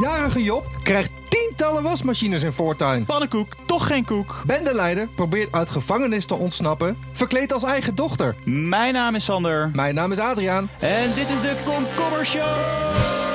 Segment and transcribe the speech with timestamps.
[0.00, 3.04] Jarige Job krijgt tientallen wasmachines in voortuin.
[3.04, 4.42] Pannenkoek, toch geen koek.
[4.46, 8.36] Bendeleider probeert uit gevangenis te ontsnappen, verkleed als eigen dochter.
[8.44, 9.70] Mijn naam is Sander.
[9.72, 10.68] Mijn naam is Adriaan.
[10.78, 13.27] En dit is de Komkommer Show.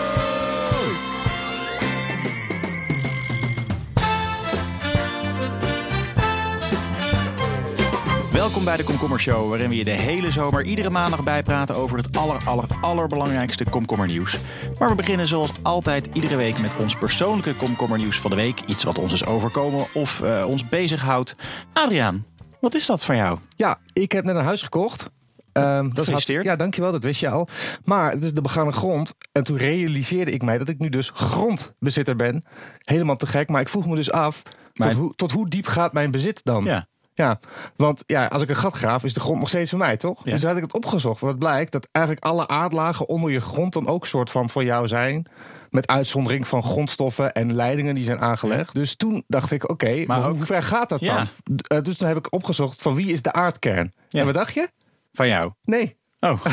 [8.43, 11.97] Welkom bij de Komkommer Show, waarin we je de hele zomer iedere maandag bijpraten over
[11.97, 14.37] het aller, aller, allerbelangrijkste komkommernieuws.
[14.79, 18.59] Maar we beginnen zoals altijd iedere week met ons persoonlijke komkommernieuws van de week.
[18.65, 21.35] Iets wat ons is overkomen of uh, ons bezighoudt.
[21.73, 22.25] Adriaan,
[22.59, 23.39] wat is dat van jou?
[23.55, 25.05] Ja, ik heb net een huis gekocht.
[25.53, 26.45] Um, dat Gefeliciteerd.
[26.45, 27.47] ja, dankjewel, dat wist je al.
[27.83, 29.13] Maar het is de begaande grond.
[29.31, 32.43] En toen realiseerde ik mij dat ik nu dus grondbezitter ben.
[32.77, 33.49] Helemaal te gek.
[33.49, 34.41] Maar ik vroeg me dus af,
[34.73, 36.63] tot, hoe, tot hoe diep gaat mijn bezit dan?
[36.63, 36.87] Ja.
[37.15, 37.39] Ja,
[37.75, 40.23] want ja, als ik een gat graaf, is de grond nog steeds van mij, toch?
[40.23, 41.21] Dus toen had ik het opgezocht.
[41.21, 44.87] Wat blijkt dat eigenlijk alle aardlagen onder je grond dan ook soort van van jou
[44.87, 45.25] zijn.
[45.69, 48.73] Met uitzondering van grondstoffen en leidingen die zijn aangelegd.
[48.73, 51.27] Dus toen dacht ik, oké, maar, hoe ver gaat dat dan?
[51.71, 53.93] Uh, dus toen heb ik opgezocht van wie is de aardkern?
[54.09, 54.69] En wat dacht je?
[55.11, 55.51] Van jou?
[55.63, 55.97] Nee.
[56.19, 56.45] Oh.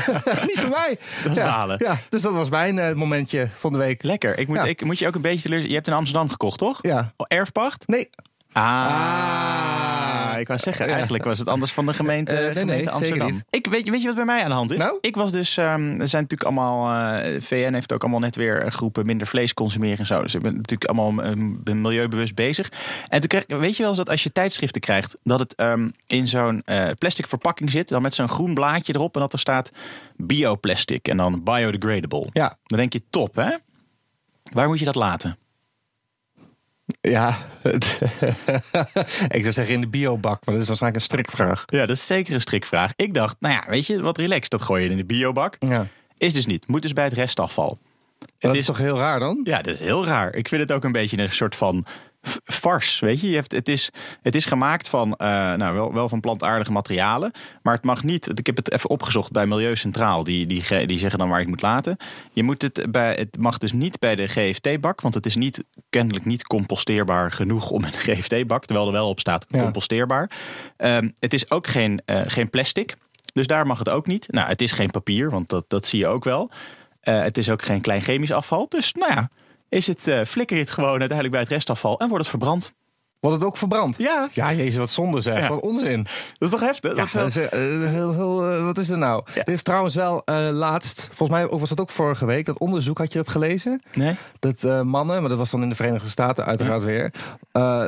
[0.48, 0.98] Niet van mij.
[1.22, 1.76] Dat is balen.
[1.84, 4.02] Ja, dus dat was mijn uh, momentje van de week.
[4.02, 4.38] Lekker.
[4.38, 5.68] Ik moet, ik, moet je ook een beetje teleurstellen.
[5.68, 6.78] Je hebt in Amsterdam gekocht, toch?
[6.82, 7.12] Ja.
[7.16, 7.86] Erfpacht?
[7.86, 8.10] Nee.
[8.52, 12.90] Ah, ik wou zeggen, eigenlijk was het anders van de gemeente, uh, nee, gemeente nee,
[12.90, 13.42] Amsterdam.
[13.50, 14.78] Ik, weet, weet je wat bij mij aan de hand is?
[14.78, 14.98] Nou?
[15.00, 18.70] Ik was dus, um, er zijn natuurlijk allemaal, uh, VN heeft ook allemaal net weer
[18.70, 20.22] groepen minder vlees consumeren en zo.
[20.22, 22.72] Dus ik ben natuurlijk allemaal um, milieubewust bezig.
[23.08, 25.92] En toen kreeg, weet je wel eens dat als je tijdschriften krijgt, dat het um,
[26.06, 29.38] in zo'n uh, plastic verpakking zit, dan met zo'n groen blaadje erop en dat er
[29.38, 29.70] staat
[30.16, 32.26] bioplastic en dan biodegradable.
[32.32, 32.58] Ja.
[32.64, 33.50] Dan denk je top, hè?
[34.52, 35.36] Waar moet je dat laten?
[37.00, 37.38] Ja,
[39.36, 41.64] ik zou zeggen in de biobak, maar dat is waarschijnlijk een strikvraag.
[41.66, 42.92] Ja, dat is zeker een strikvraag.
[42.96, 45.56] Ik dacht, nou ja, weet je, wat relaxed, dat gooi je in de biobak.
[45.58, 45.86] Ja.
[46.18, 47.78] Is dus niet, moet dus bij het restafval.
[48.38, 49.40] Dat is, is toch heel raar dan?
[49.44, 50.34] Ja, dat is heel raar.
[50.34, 51.86] Ik vind het ook een beetje een soort van
[52.44, 52.98] fars.
[52.98, 53.90] Weet je, je hebt, het, is,
[54.22, 57.32] het is gemaakt van, uh, nou, wel, wel van plantaardige materialen.
[57.62, 58.38] Maar het mag niet.
[58.38, 60.24] Ik heb het even opgezocht bij Milieu Centraal.
[60.24, 61.96] Die, die, die zeggen dan waar je het moet laten.
[62.32, 65.00] Je moet het, bij, het mag dus niet bij de GFT-bak.
[65.00, 68.64] Want het is niet, kennelijk niet composteerbaar genoeg om een GFT-bak.
[68.64, 70.30] Terwijl er wel op staat composteerbaar.
[70.76, 72.96] Um, het is ook geen, uh, geen plastic.
[73.32, 74.26] Dus daar mag het ook niet.
[74.30, 76.50] Nou, het is geen papier, want dat, dat zie je ook wel.
[77.02, 78.66] Uh, het is ook geen klein chemisch afval.
[78.68, 79.30] Dus nou ja
[79.68, 82.72] is het, uh, flikker je het gewoon uiteindelijk bij het restafval en wordt het verbrand.
[83.20, 83.94] Wordt het ook verbrand?
[83.98, 84.28] Ja.
[84.32, 85.40] Ja, jezus, wat zonde zeg.
[85.40, 85.48] Ja.
[85.48, 86.02] Wat onzin.
[86.02, 86.96] Dat is toch heftig?
[86.96, 87.44] Ja, dat is, uh,
[87.90, 89.22] heel, heel, uh, wat is er nou?
[89.34, 89.40] Ja.
[89.40, 92.98] Er heeft trouwens wel uh, laatst, volgens mij was dat ook vorige week, dat onderzoek,
[92.98, 93.82] had je dat gelezen?
[93.92, 94.16] Nee.
[94.38, 96.86] Dat mannen, maar dat was dan in de Verenigde Staten uiteraard ja.
[96.86, 97.12] weer,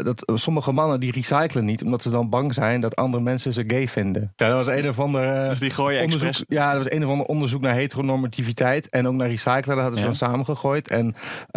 [0.04, 3.64] dat sommige mannen die recyclen niet, omdat ze dan bang zijn dat andere mensen ze
[3.66, 4.32] gay vinden.
[4.36, 6.28] Ja, dat was een of ander dus die gooien onderzoek.
[6.28, 6.56] Expres.
[6.58, 9.76] Ja, dat was een of ander onderzoek naar heteronormativiteit en ook naar recyclen.
[9.76, 10.88] Dat hadden ze dan samengegooid.
[10.88, 11.14] En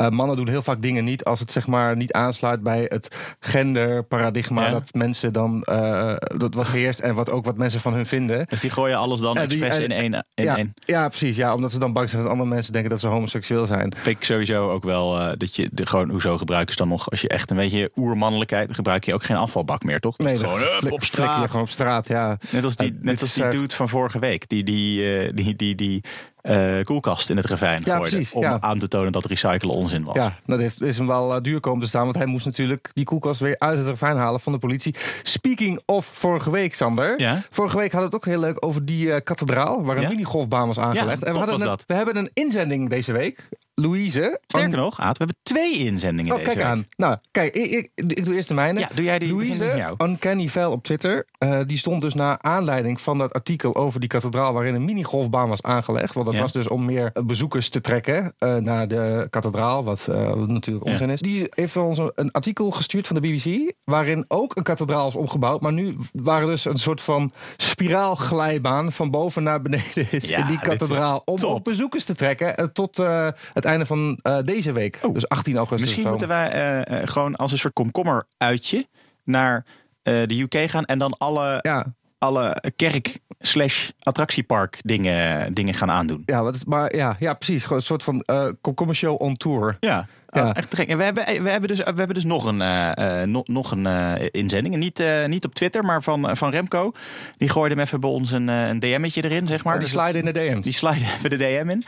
[0.10, 3.16] mannen doen heel vaak dingen niet als het zeg maar niet aansluit bij het
[3.64, 4.72] genderparadigma ja.
[4.72, 8.46] dat mensen dan uh, dat wat heerst en wat ook wat mensen van hun vinden.
[8.50, 10.14] Dus die gooien alles dan uh, expres in één.
[10.34, 10.74] In ja, één.
[10.86, 11.36] ja, precies.
[11.36, 13.94] Ja, omdat ze dan bang zijn dat andere mensen denken dat ze homoseksueel zijn.
[13.96, 17.10] Vind ik sowieso ook wel uh, dat je de, gewoon hoezo gebruiken ze dan nog
[17.10, 20.18] als je echt een beetje oermannelijkheid gebruik je ook geen afvalbak meer, toch?
[20.18, 21.48] Nee, gewoon flik, op straat.
[21.48, 22.38] Gewoon op straat, ja.
[22.50, 26.04] Net als die, net als die dude van vorige week, die die die die, die
[26.44, 28.00] uh, koelkast in het ravijn ja.
[28.00, 28.58] Precies, om ja.
[28.60, 30.16] aan te tonen dat recyclen onzin was.
[30.16, 32.04] Ja, dat heeft, is hem wel uh, duur komen te staan.
[32.04, 34.96] Want hij moest natuurlijk die koelkast weer uit het ravijn halen van de politie.
[35.24, 37.20] Speaking of vorige week, Sander.
[37.20, 37.42] Ja?
[37.50, 39.84] Vorige week hadden we het ook heel leuk over die uh, kathedraal.
[39.84, 40.10] Waar een ja?
[40.10, 41.20] minigolfbaan was aangelegd.
[41.20, 41.84] Ja, en we, hadden een, dat.
[41.88, 43.50] we hebben een inzending deze week.
[43.76, 44.40] Louise.
[44.48, 46.68] Sterker nog, Aad, we hebben twee inzendingen oh, deze kijk week.
[46.68, 46.86] aan.
[46.98, 48.80] Nou, kijk, ik, ik, ik doe eerst de mijne.
[48.80, 51.26] Ja, doe jij die Louise, Uncanny Vel op Twitter.
[51.40, 54.54] Uh, die stond dus naar aanleiding van dat artikel over die kathedraal...
[54.54, 56.14] waarin een minigolfbaan was aangelegd.
[56.14, 56.42] Want dat Ja.
[56.42, 59.84] was dus om meer bezoekers te trekken uh, naar de kathedraal.
[59.84, 61.20] Wat, uh, wat natuurlijk onzin is.
[61.22, 63.72] Die heeft ons een artikel gestuurd van de BBC...
[63.84, 65.62] waarin ook een kathedraal is omgebouwd.
[65.62, 68.92] Maar nu waren dus een soort van spiraalglijbaan...
[68.92, 71.22] van boven naar beneden is Ja, in die kathedraal...
[71.26, 71.52] om top.
[71.52, 75.00] ook bezoekers te trekken uh, tot uh, het einde van uh, deze week.
[75.02, 75.88] Oh, dus 18 augustus.
[75.88, 78.88] Misschien moeten wij uh, gewoon als een soort komkommer uitje
[79.24, 79.66] naar
[80.02, 86.24] de UK gaan en dan alle, Ja, alle kerk slash attractiepark dingen, dingen gaan aandoen.
[86.26, 87.64] ja, maar ja, ja, precies.
[87.64, 89.78] Gewoon een soort van uh, on tour.
[89.80, 90.44] Ja, Ja.
[90.44, 90.88] Oh, echt te gek.
[90.88, 93.86] En we hebben, we hebben, dus, we hebben dus nog een, uh, uh, nog, een
[93.86, 94.74] uh, inzending.
[94.74, 96.92] En Niet, uh, niet op Twitter, maar van, van Remco.
[97.38, 99.74] Die gooide hem even bij ons een, een DM'tje erin, zeg maar.
[99.74, 100.64] Maar die Dus slide in de DM's.
[100.64, 101.84] Die sliden even de DM in.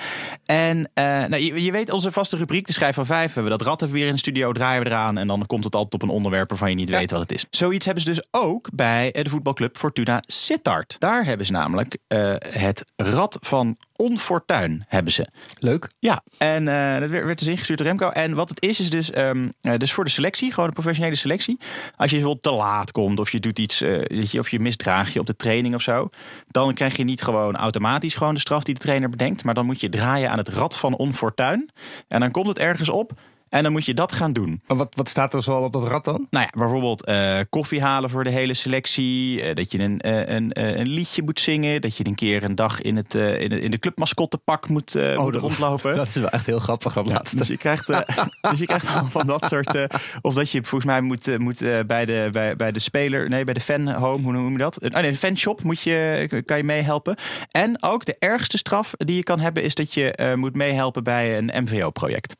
[0.46, 3.28] En nou, je, je weet onze vaste rubriek, de schrijf van vijf.
[3.28, 5.18] We hebben dat rad even weer in de studio, draaien we eraan.
[5.18, 6.98] En dan komt het altijd op een onderwerp waarvan je niet Ja.
[6.98, 7.46] weet wat het is.
[7.50, 10.96] Zoiets hebben ze dus ook bij de voetbalclub Fortuna Sittard.
[11.00, 11.98] Daar hebben ze namelijk
[12.50, 15.28] het rad van onfortuin hebben ze.
[15.60, 15.90] Leuk.
[16.00, 18.10] Ja, en eh, dat werd, werd dus ingestuurd door Remco.
[18.10, 21.16] En wat het is, is dus, ehm, eh, dus voor de selectie, gewoon de professionele
[21.16, 21.58] selectie.
[21.96, 25.20] Als je bijvoorbeeld te laat komt of je doet iets, eh, of je misdraagt je
[25.20, 26.08] op de training of zo.
[26.48, 29.44] Dan krijg je niet gewoon automatisch gewoon de straf die de trainer bedenkt.
[29.44, 31.70] Maar dan moet je draaien aan het rad van onfortuin.
[32.08, 33.14] En dan komt het ergens op.
[33.56, 34.62] En dan moet je dat gaan doen.
[34.68, 36.28] Maar wat, wat staat er zo al op dat rad dan?
[36.30, 39.42] Nou ja, bijvoorbeeld eh, koffie halen voor de hele selectie.
[39.42, 41.82] eh, dat je een, eh, een, een liedje moet zingen.
[41.82, 45.18] Dat je een keer een dag in, het, in, de, in de clubmascottepak moet, eh,
[45.18, 45.96] moet dat- rondlopen.
[46.06, 47.36] Dat is wel echt heel grappig, dat laatste.
[47.38, 47.88] Dus je krijgt,
[48.52, 49.88] dus je krijgt allemaal van dat soort.
[50.22, 53.54] of dat je volgens mij moet, moet bij, de, bij, bij de speler, nee, bij
[53.54, 54.82] de fanhome, hoe noem je dat?
[54.82, 57.16] Oh nee, de fanshop moet je, kan je meehelpen.
[57.52, 61.38] En ook de ergste straf die je kan hebben, is dat je moet meehelpen bij
[61.38, 62.36] een MVO-project.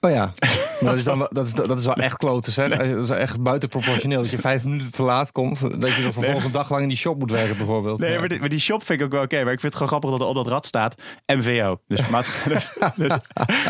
[0.00, 0.32] Oh ja,
[0.80, 2.68] maar dat is, dan, wel- dat, is, dat is wel echt kloten, hè?
[2.94, 4.22] Dat is echt buitenproportioneel.
[4.22, 5.60] Dat je vijf minuten te laat komt.
[5.60, 7.98] Dat je dan vervolgens een dag lang in die shop moet werken, bijvoorbeeld.
[7.98, 8.18] Nee, Ja.
[8.18, 9.44] maar die, maar die shop vind ik ook wel oké.
[9.44, 11.80] maar ik vind het gewoon grappig dat er op dat rad staat MVO.
[11.88, 13.12] Dus, maats- dus, dus,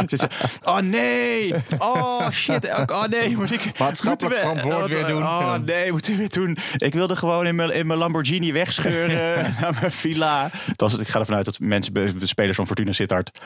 [0.06, 0.20] dus,
[0.64, 1.54] oh nee!
[1.78, 2.68] Oh shit!
[2.86, 3.36] Oh nee!
[3.36, 5.22] Moet ik, Maatschappelijk verantwoord weer doen.
[5.22, 6.56] Oh nee, moeten we weer doen.
[6.76, 10.50] Ik wilde gewoon in mijn, in mijn Lamborghini wegscheuren naar mijn villa.
[10.76, 11.92] Dat is, ik ga ervan uit dat mensen,
[12.22, 13.38] spelers van Fortuna Sittard,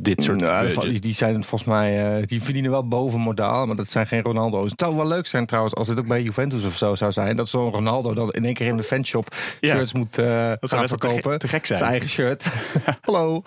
[0.00, 3.66] dit soort Nou, budget- die, die zijn volgens mij, eh, die verdienen wel boven modaal,
[3.66, 4.70] maar dat zijn geen Ronaldo's.
[4.70, 7.36] Het zou wel leuk zijn trouwens als dit ook bij Juventus of zo zou zijn.
[7.36, 9.74] Dat zo'n Ronaldo dan in één keer in de fanshop Ja.
[9.74, 11.30] shirts moet eh gaan best wel te verkopen.
[11.30, 11.78] gek- te gek zijn.
[11.78, 12.44] Zijn eigen shirt.
[13.06, 13.42] Hallo.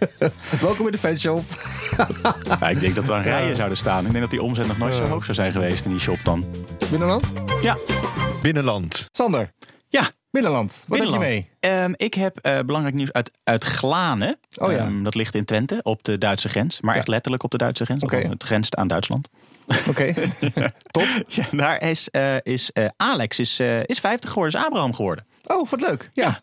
[0.60, 1.42] Welkom in de fanshop.
[2.60, 4.04] Ja, ik denk dat er aan rijen zouden staan.
[4.04, 6.18] Ik denk dat die omzet nog nooit zo hoog zou zijn geweest in die shop
[6.24, 6.44] dan.
[6.90, 7.24] Binnenland?
[7.62, 7.76] Ja,
[8.42, 9.08] Binnenland.
[9.12, 9.50] Sander.
[10.42, 10.78] Binnenland.
[10.86, 11.48] Wat heb je mee?
[11.60, 14.38] Ehm, ik heb eh, belangrijk nieuws uit, uit Glanen.
[14.56, 14.78] Oh ja.
[14.78, 16.80] Ehm, dat ligt in Twente, op de Duitse grens.
[16.80, 16.98] Maar Ja.
[16.98, 18.02] echt letterlijk op de Duitse grens.
[18.10, 19.28] Het grenst aan Duitsland.
[19.88, 20.12] Oké.
[20.90, 21.06] Top.
[21.26, 25.24] Ja, daar is, eh, is eh, Alex is, eh, is 50 geworden, is Abraham geworden.
[25.46, 26.10] Oh, wat leuk.
[26.12, 26.40] Ja.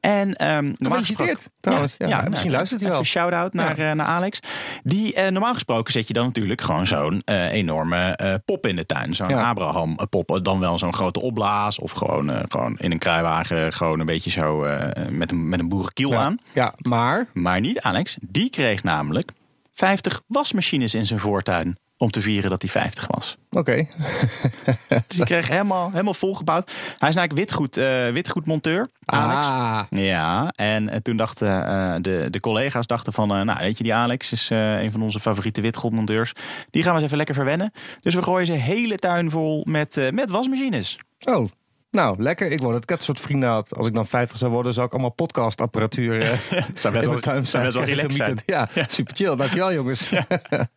[0.00, 1.94] En ehm normaal gesproken- trouwens.
[1.98, 2.98] Ja, nou, misschien luistert hij even wel.
[2.98, 4.38] een shout-out naar, naar Alex.
[4.82, 9.14] Die, normaal gesproken zet je dan natuurlijk gewoon zo'n enorme pop in de tuin.
[9.14, 9.48] Zo'n Ja.
[9.48, 10.38] Abraham eh, pop.
[10.42, 11.78] Dan wel zo'n grote opblaas.
[11.78, 13.72] Of gewoon, gewoon in een kruiwagen.
[13.72, 14.66] Gewoon een beetje zo
[15.10, 16.38] met, een, met een boerenkiel aan.
[16.52, 17.26] Ja, maar...
[17.32, 18.16] Maar niet Alex.
[18.20, 19.30] Die kreeg namelijk
[19.72, 21.78] 50 wasmachines in zijn voortuin.
[21.96, 23.36] Om te vieren dat hij 50 was.
[23.50, 23.86] Oké.
[25.06, 26.66] Dus die kreeg helemaal, helemaal volgebouwd.
[26.98, 29.46] Hij is eigenlijk witgoed, eh, witgoedmonteur, Alex.
[29.46, 29.82] Ah.
[29.88, 33.28] Ja, en eh, toen dachten eh, de, de collega's dachten van...
[33.28, 36.32] nou, weet je, die Alex is een van onze favoriete witgoedmonteurs.
[36.70, 37.72] Die gaan we eens even lekker verwennen.
[38.00, 40.98] Dus we gooien ze hele tuin vol met, met wasmachines.
[41.28, 41.48] Oh,
[41.94, 42.50] nou, lekker.
[42.50, 43.76] Ik ik het soort vrienden had.
[43.76, 46.38] Als ik dan 50 zou worden, zou ik allemaal podcastapparatuur eh
[46.74, 48.38] zou tuin best wel relaxed zijn.
[48.46, 49.36] Ja, super chill.
[49.36, 50.08] Dankjewel, jongens.
[50.10, 50.26] Ja,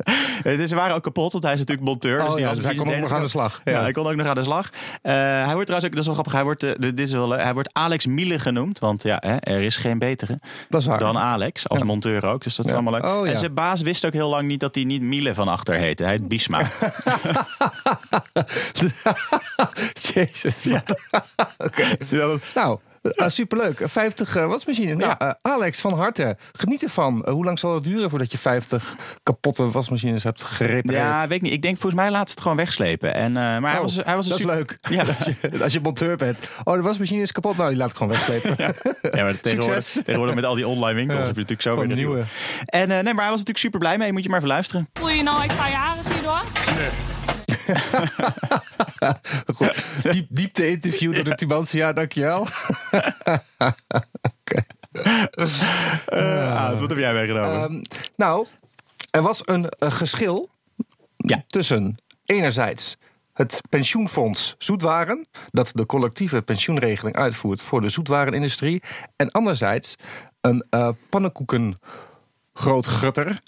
[0.44, 2.18] Eh, Dus ze waren ook kapot, want hij is natuurlijk monteur.
[2.20, 3.62] dus Oh die ja, had dus hij kon ook nog aan de slag.
[3.64, 3.82] Ja.
[3.82, 4.70] Hij kon ook nog aan de slag.
[5.02, 7.28] Eh, hij wordt trouwens ook, dat is wel grappig, hij wordt, eh, dit is wel,
[7.28, 8.80] leuk, hij wordt Alex Miele genoemd.
[8.80, 10.40] Want ja, hè, er is geen betere
[10.70, 11.00] Dat is waar.
[11.00, 12.44] dan Alex, als monteur ook.
[12.44, 13.06] Dus dat is allemaal leuk.
[13.06, 13.30] Oh.
[13.30, 16.04] En zijn baas wist ook heel lang niet dat hij niet Miele van achter heette.
[16.04, 16.62] Hij heet Bisma.
[20.14, 20.68] Jezus.
[21.58, 21.84] Oké.
[22.56, 23.82] Nou, eh, superleuk.
[23.86, 24.96] 50 eh, wasmachines.
[24.96, 25.18] Nou, Ja.
[25.42, 26.38] eh, Alex, van harte.
[26.52, 27.26] Geniet ervan.
[27.26, 31.04] Eh, hoe lang zal het duren voordat je 50 kapotte wasmachines hebt gerepareerd?
[31.04, 31.54] ja, weet ik niet.
[31.54, 33.14] Ik denk volgens mij laat ze het gewoon wegslepen.
[33.14, 34.78] En, eh, maar hij Oh, was, hij was een dat is super- leuk.
[34.98, 35.04] Ja.
[35.18, 36.50] Als, je, als je monteur bent.
[36.64, 37.58] Oh, de wasmachine is kapot.
[37.58, 38.56] Nou, die laat ik gewoon wegslepen.
[39.18, 41.26] Ja, maar tegenwoordig, met al die online winkels Ja.
[41.26, 42.14] heb je natuurlijk zo weer een een nieuwe.
[42.16, 42.30] nieuwe.
[42.66, 44.12] En eh, nee, maar hij was natuurlijk super blij mee.
[44.14, 44.90] Moet je maar even luisteren.
[44.94, 46.42] Voel je nou, ik ga jarig hierdoor?
[49.56, 49.86] Goed.
[50.12, 52.48] Diep, diepte interview door de Tubantia, dankjewel.
[56.06, 57.62] Ah, wat heb jij meegenomen?
[57.70, 57.82] Ehm,
[58.16, 58.48] nou,
[59.12, 60.50] er was een eh, geschil
[61.18, 61.44] Ja.
[61.48, 61.96] tussen
[62.26, 62.98] enerzijds
[63.34, 68.84] het pensioenfonds Zoetwaren, dat de collectieve pensioenregeling uitvoert voor de zoetwarenindustrie,
[69.16, 69.96] en anderzijds
[70.42, 71.78] een eh pannenkoeken
[72.54, 73.40] grootgutter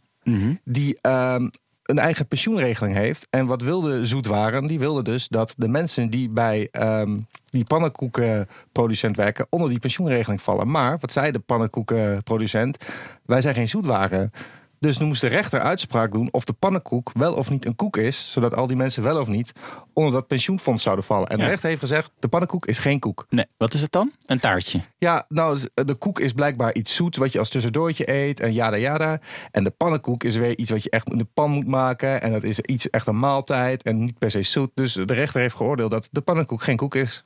[0.63, 1.47] die ehm,
[1.89, 3.27] een eigen pensioenregeling heeft.
[3.29, 4.67] En wat wilde Zoetwaren?
[4.67, 7.17] Die wilde dus dat de mensen die bij ehm,
[7.49, 10.71] die pannenkoekenproducent werken onder die pensioenregeling vallen.
[10.71, 12.77] Maar wat zei de pannenkoekenproducent?
[13.25, 14.31] Wij zijn geen zoetwaren.
[14.79, 17.97] Dus nu moest de rechter uitspraak doen of de pannenkoek wel of niet een koek
[17.97, 19.51] is, zodat al die mensen wel of niet
[19.93, 21.27] onder dat pensioenfonds zouden vallen.
[21.27, 21.43] En Ja.
[21.43, 23.25] de rechter heeft gezegd: de pannenkoek is geen koek.
[23.29, 24.11] Nee, wat is het dan?
[24.25, 24.81] Een taartje.
[24.97, 28.77] Ja, nou, de koek is blijkbaar iets zoets wat je als tussendoortje eet en jada
[28.77, 29.19] jada.
[29.51, 32.21] En de pannenkoek is weer iets wat je echt in de pan moet maken.
[32.21, 34.71] En dat is iets echt een maaltijd en niet per se zoet.
[34.73, 37.23] Dus de rechter heeft geoordeeld dat de pannenkoek geen koek is.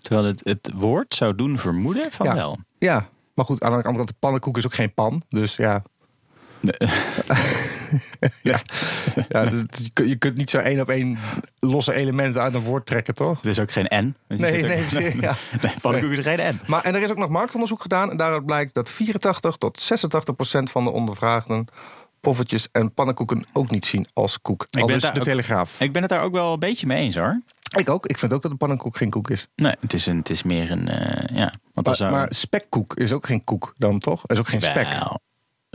[0.00, 2.34] Terwijl het, het woord zou doen vermoeden van Ja.
[2.34, 2.58] wel.
[2.78, 5.22] Ja, maar goed, aan de andere kant, de pannenkoek is ook geen pan.
[5.28, 5.82] Dus ja.
[8.42, 8.60] ja,
[9.28, 9.62] ja dus
[9.94, 11.18] je, kunt, niet zo één op één
[11.60, 13.36] losse elementen uit een woord trekken, toch?
[13.36, 14.16] Het is ook geen N.
[14.28, 15.34] Nee, zit ook- nee, ja.
[15.62, 16.60] nee, is geen N.
[16.66, 18.10] Maar en er is ook nog marktonderzoek gedaan.
[18.10, 21.66] En daaruit blijkt dat 84 tot 86 procent van de ondervraagden
[22.20, 24.66] poffertjes en pannenkoeken ook niet zien als koek.
[24.70, 25.80] ben Al het dus de ook- Telegraaf.
[25.80, 27.40] Ik ben het daar ook wel een beetje mee eens hoor.
[27.78, 28.06] Ik ook.
[28.06, 29.46] Ik vind ook dat een pannenkoek geen koek is.
[29.56, 30.88] Nee, het is, een, het is meer een.
[30.88, 34.22] eh, ja, want Maar, er- maar spekkoek is ook geen koek dan, toch?
[34.26, 34.86] Is ook geen spek.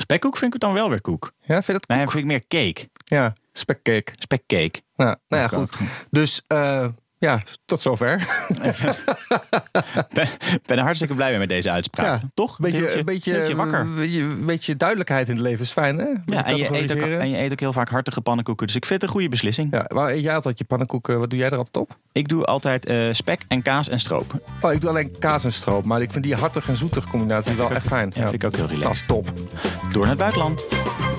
[0.01, 1.31] Spekkoek vind ik dan wel weer koek.
[1.41, 2.11] Ja, vind je dat Nee, koek?
[2.11, 2.89] vind ik meer cake.
[3.03, 4.11] Ja, spekcake.
[4.15, 4.81] Spekcake.
[4.95, 5.71] Nou, nou ja, goed.
[6.09, 6.87] Dus eh,
[7.21, 8.17] ja, tot zover.
[10.13, 10.27] ben,
[10.65, 12.21] ben er hartstikke blij mee met deze uitspraak.
[12.21, 12.59] Ja, Toch?
[12.59, 13.79] Beetje, een beetje, hield je wakker.
[13.79, 16.05] Een beetje, beetje duidelijkheid in het leven is fijn, hè?
[16.05, 18.67] Beetje Ja, en je, eet ook, en je eet ook heel vaak hartige pannenkoeken.
[18.67, 19.71] Dus ik vind het een goede beslissing.
[19.71, 21.19] Ja, waar eet jij altijd je pannenkoeken?
[21.19, 21.97] Wat doe jij er altijd op?
[22.11, 24.41] Ik doe altijd eh, spek en kaas en stroop.
[24.61, 25.85] Oh, ik doe alleen kaas en stroop.
[25.85, 28.11] Maar ik vind die hartig en zoetig combinatie wel echt fijn.
[28.15, 29.01] Ja, vind ik ook heel Dat relaxed.
[29.01, 29.33] is top.
[29.91, 30.65] Door naar het buitenland.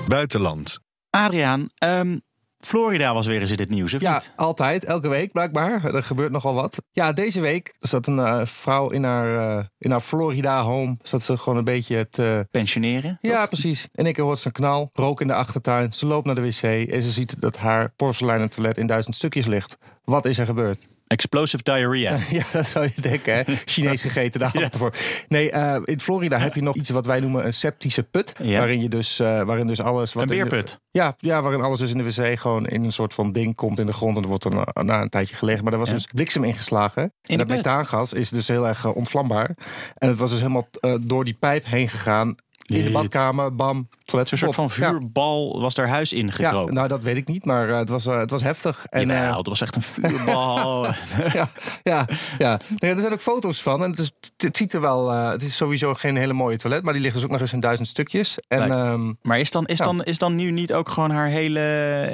[0.07, 0.79] Buitenland.
[1.09, 2.17] Adriaan, ehm,
[2.65, 4.31] Florida was weer eens in dit nieuws, of Ja, niet?
[4.35, 4.83] altijd.
[4.85, 5.85] Elke week blijkbaar.
[5.95, 6.81] Er gebeurt nogal wat.
[6.91, 10.97] Ja, deze week zat een eh, vrouw in haar, eh, in haar Florida home.
[11.01, 12.47] Zat ze gewoon een beetje te...
[12.51, 13.17] Pensioneren?
[13.21, 13.87] Ja, precies.
[13.91, 14.89] En ik hoort ze een knal.
[14.93, 15.93] Rook in de achtertuin.
[15.93, 16.61] Ze loopt naar de wc.
[16.89, 19.77] En ze ziet dat haar porseleinen toilet in duizend stukjes ligt.
[20.03, 20.87] Wat is er gebeurd?
[21.13, 22.17] Explosive diarrhea.
[22.29, 23.43] Ja, dat zou je denken, hè?
[23.65, 24.93] Chinees gegeten, daar het voor.
[25.27, 28.33] Nee, eh, in Florida heb je nog iets wat wij noemen een septische put.
[28.41, 28.57] Ja.
[28.57, 30.13] Waarin, je dus, eh, waarin dus alles...
[30.13, 30.79] Wat Een de- beerput.
[30.91, 33.79] ja, ja, waarin alles dus in de wc gewoon in een soort van ding komt
[33.79, 34.15] in de grond.
[34.17, 35.63] En er wordt dan eh, na een tijdje gelegen.
[35.63, 35.95] Maar er was Ja.
[35.95, 37.03] dus bliksem ingeslagen.
[37.03, 39.55] In en dat methaangas is dus heel erg ontvlambaar.
[39.97, 40.67] En het was dus helemaal
[41.01, 42.35] door die pijp heen gegaan.
[42.63, 44.69] In de badkamer, bam, toilet Zo'n soort van.
[44.75, 44.89] Ja.
[44.91, 46.73] vuurbal was daar huis in Ja, gekropen.
[46.73, 48.85] nou dat weet ik niet, maar eh, het, was, eh, het was heftig.
[48.89, 50.85] En, En, eh, het was echt een vuurbal.
[51.33, 51.47] ja,
[51.83, 52.59] ja, ja.
[52.77, 53.83] Nee, er zijn ook foto's van.
[53.83, 55.09] En het, is, het ziet er wel.
[55.11, 57.59] het is sowieso geen hele mooie toilet, maar die ligt dus ook nog eens in
[57.59, 58.37] duizend stukjes.
[58.47, 59.85] En Lijkt- ehm, maar is dan, is, Ja.
[59.85, 61.59] dan, is dan nu niet ook gewoon haar hele,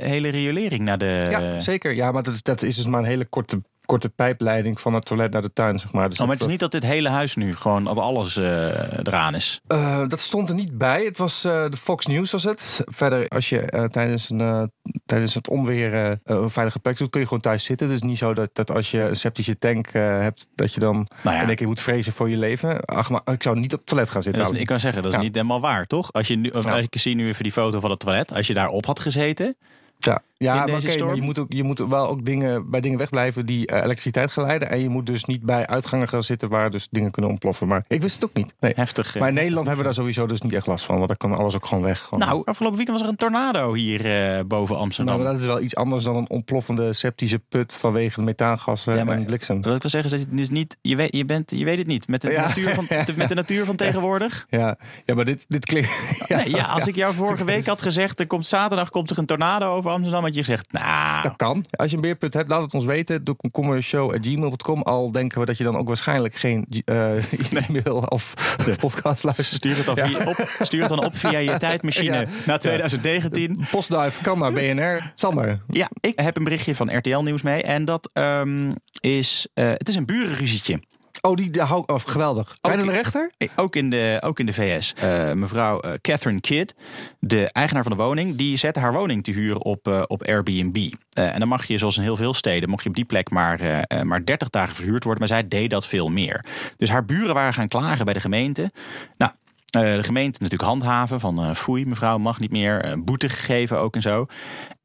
[0.01, 1.27] hele riolering naar de...
[1.29, 1.93] ja, zeker.
[1.93, 5.05] Ja, maar dat is, dat is dus maar een hele korte, korte pijpleiding van het
[5.05, 6.09] toilet naar de tuin, zeg maar.
[6.09, 8.97] Dus Oh, maar het is niet dat dit hele huis nu gewoon dat alles eh,
[9.03, 9.61] eraan is.
[9.67, 11.03] eh, dat stond er niet bij.
[11.05, 12.81] Het was eh, de Fox News was het.
[12.85, 14.71] Verder, als je tijdens, een,
[15.05, 17.87] tijdens het onweer een veilige plek doet, kun je gewoon thuis zitten.
[17.89, 21.07] Het is niet zo dat, dat als je een septische tank hebt, dat je dan
[21.23, 21.41] Nou ja.
[21.41, 22.85] in één keer moet vrezen voor je leven.
[22.85, 24.41] Ach, maar ik zou niet op het toilet gaan zitten.
[24.43, 25.23] Is, ik kan zeggen, dat is Ja.
[25.23, 26.13] niet helemaal waar, toch?
[26.13, 28.33] Als je nu, als ik zie nu even die foto van het toilet.
[28.33, 29.55] Als je daarop had gezeten.
[29.97, 31.15] Ja, ja in deze storm?
[31.15, 34.69] je moet, ook, je moet wel ook dingen, bij dingen wegblijven die eh, elektriciteit geleiden.
[34.69, 37.67] En je moet dus niet bij uitgangen gaan zitten waar dus dingen kunnen ontploffen.
[37.67, 38.53] Maar ik wist het ook niet.
[38.59, 38.73] Nee.
[38.75, 39.13] Heftig.
[39.13, 39.19] eh.
[39.19, 40.95] Maar in Nederland hebben we daar sowieso dus niet echt last van.
[40.95, 41.99] Want dan kan alles ook gewoon weg.
[41.99, 42.19] Gewoon.
[42.27, 45.13] Nou, afgelopen weekend was er een tornado hier eh, boven Amsterdam.
[45.13, 49.03] Nou, maar dat is wel iets anders dan een ontploffende septische put vanwege methaangassen Ja,
[49.03, 49.61] maar- en bliksem.
[49.61, 51.77] Wat ik wil zeggen is dat je dus niet, je weet, je, bent, je weet
[51.77, 52.07] het niet.
[52.07, 52.41] Met de, Ja.
[52.47, 54.45] natuur, van, met de natuur van tegenwoordig.
[54.49, 55.87] Ja, ja, maar dit, dit klinkt...
[56.27, 59.17] Ja, Nee, ja, als ik jou vorige week had gezegd, er komt zaterdag komt er
[59.17, 61.65] een tornado over Amsterdam, je gezegd, nou, Dat kan.
[61.71, 63.23] Als je een beerput hebt, laat het ons weten.
[63.23, 64.81] Doe commercial.gmail.com.
[64.81, 68.33] Al denken we dat je dan ook waarschijnlijk geen eh e-mail of
[68.79, 69.47] podcast luistert.
[69.47, 70.07] stuur het, dan Ja.
[70.07, 72.25] via, op, stuur het dan op via je tijdmachine Ja.
[72.45, 73.65] naar 2019.
[73.71, 75.11] Postduif kan naar BNR.
[75.15, 75.61] Sander.
[75.69, 79.89] Ja, ik heb een berichtje van RTL Nieuws mee en dat ehm, is, eh, het
[79.89, 80.79] is een burenruzietje.
[81.21, 82.55] Oh, die, hou oh, geweldig.
[82.61, 83.31] Bij Ook- de rechter?
[83.55, 84.93] Ook in de, ook in de VS.
[84.93, 86.75] Eh, mevrouw eh, Catherine Kidd,
[87.19, 90.91] de eigenaar van de woning, die zette haar woning te huren op, eh, op Airbnb.
[91.13, 93.85] En dan mag je, zoals in heel veel steden, mocht je op die plek maar,
[94.03, 95.19] maar 30 dagen verhuurd worden.
[95.19, 96.45] Maar zij deed dat veel meer.
[96.77, 98.71] Dus haar buren waren gaan klagen bij de gemeente.
[99.17, 99.31] Nou.
[99.65, 103.03] de gemeente natuurlijk handhaven van foei, mevrouw mag niet meer.
[103.03, 104.25] boete gegeven ook en zo.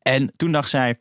[0.02, 1.00] En toen dacht zij,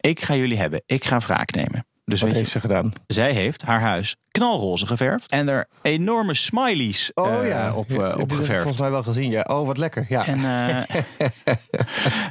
[0.00, 0.82] ik ga jullie hebben.
[0.86, 1.86] Ik ga wraak nemen.
[2.04, 2.92] Dus Wat je, heeft ze gedaan?
[3.06, 5.30] zij heeft haar huis knalroze geverfd.
[5.30, 8.62] En er enorme smileys eh, op, Ja, eh, dit op heb ik geverfd.
[8.62, 9.30] volgens mij wel gezien.
[9.30, 9.44] Ja.
[9.46, 10.06] Oh, wat lekker.
[10.08, 10.26] Ja.
[10.26, 10.76] En, eh,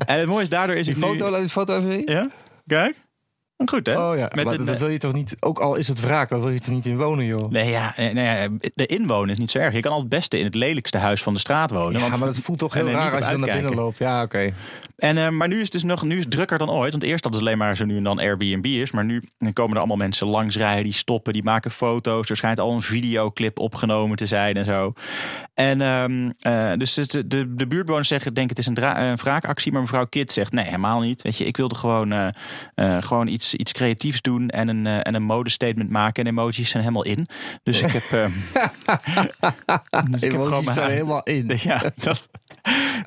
[0.12, 1.32] en het mooie is, daardoor is die het foto, nu...
[1.32, 2.06] laat die foto even zien.
[2.06, 2.30] Ja,
[2.68, 3.02] kijk.
[3.66, 4.10] Goed, hè?
[4.10, 5.36] Oh ja, Met maar een, dat wil je toch niet...
[5.40, 7.52] Ook al is het wraak, dan wil je er niet in wonen, joh.
[7.52, 9.74] Nee, ja, nee, ja, de inwonen is niet zo erg.
[9.74, 11.94] Je kan al het beste in het lelijkste huis van de straat wonen.
[11.94, 13.98] Ja, want- maar dat voelt toch heel niet raar als je dan naar binnen loopt.
[13.98, 14.54] Ja, oké.
[14.98, 16.92] En, eh, maar nu is het dus nog nu is het drukker dan ooit.
[16.92, 18.92] Want eerst dat het alleen maar zo nu en dan Airbnb is.
[18.92, 22.30] Maar nu komen er allemaal mensen langs rijden, die stoppen, die maken foto's.
[22.30, 24.94] Er schijnt al een videoclip opgenomen te zijn en zo.
[25.54, 29.72] En ehm, eh, dus de, de, de buurtbewoners zeggen, denk het is een, een wraakactie.
[29.72, 31.22] Maar mevrouw Kit zegt, nee, helemaal niet.
[31.22, 32.28] Weet je, ik wilde gewoon, eh,
[32.76, 36.24] eh, gewoon iets, iets creatiefs doen en een, eh, en een modestatement maken.
[36.24, 37.28] En emoties zijn helemaal in.
[37.64, 38.32] Dus ik heb, ehm,
[40.12, 41.52] dus ik heb gewoon mijn zijn helemaal in.
[41.64, 42.30] ja, dat.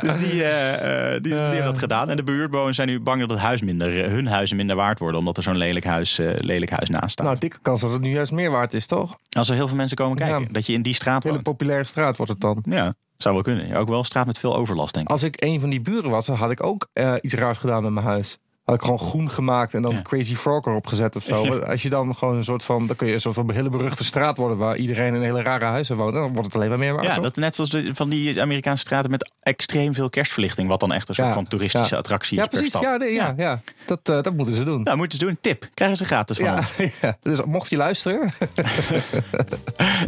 [0.01, 2.11] Dus die, eh, die, dus die hebben dat gedaan.
[2.11, 5.19] En de buurtbewoners zijn nu bang dat het huis minder, hun huizen minder waard worden.
[5.19, 7.27] Omdat er zo'n lelijk huis, lelijk huis naast staat.
[7.27, 9.19] Nou, dikke kans dat het nu juist meer waard is, toch?
[9.37, 10.41] Als er heel veel mensen komen kijken.
[10.41, 10.49] Ja.
[10.51, 12.63] Dat je in die straat Een hele populaire straat wordt het dan.
[12.69, 12.95] Ja.
[13.17, 13.77] Zou wel kunnen.
[13.77, 15.13] Ook wel een straat met veel overlast, denk ik.
[15.13, 16.89] Als ik een van die buren was, dan had ik ook
[17.21, 18.39] iets raars gedaan met mijn huis.
[18.67, 20.03] Had ik gewoon groen gemaakt en dan Ja.
[20.03, 21.59] Crazy Frog erop gezet of zo.
[21.59, 22.87] Als je dan gewoon een soort van...
[22.87, 24.57] Dan kun je een soort van hele beruchte straat worden...
[24.59, 26.13] waar iedereen in hele rare huizen woont.
[26.15, 27.23] Dan wordt het alleen maar meer waard, Ja, toch?
[27.23, 30.69] dat net zoals de, van die Amerikaanse straten met extreem veel kerstverlichting.
[30.69, 32.01] Wat dan echt een soort Ja, van toeristische ja.
[32.01, 32.77] attractie ja, is per precies.
[32.79, 32.91] stad.
[32.91, 33.61] Ja, nee, ja, ja.
[33.87, 34.83] Dat, eh, dat moeten ze doen.
[34.83, 35.37] Nou, moeten ze doen.
[35.41, 35.69] Tip.
[35.75, 36.63] Krijgen ze gratis van Ja,
[37.03, 37.17] ja.
[37.23, 38.33] Dus mocht je luisteren...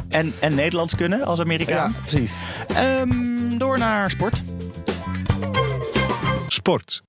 [0.08, 1.94] En, en Nederlands kunnen als Ja, Amerikaan.
[2.06, 2.32] precies.
[2.74, 4.42] Ehm, door naar sport.
[6.46, 7.02] Sport.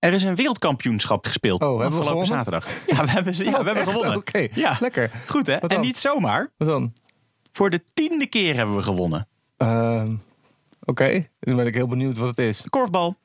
[0.00, 2.66] Er is een wereldkampioenschap gespeeld Oh, hebben we afgelopen zaterdag.
[2.86, 3.90] Ja, we hebben, ze- ja, we hebben echt?
[3.90, 4.16] gewonnen.
[4.16, 4.76] Oké, Ja.
[4.80, 5.10] lekker.
[5.26, 5.54] Goed hè?
[5.56, 6.50] En niet zomaar.
[6.56, 6.92] Wat dan?
[7.52, 9.28] Voor de tiende keer hebben we gewonnen.
[9.56, 10.14] Ehm,
[10.84, 12.62] Oké, nu ben ik heel benieuwd wat het is.
[12.68, 13.16] Korfbal.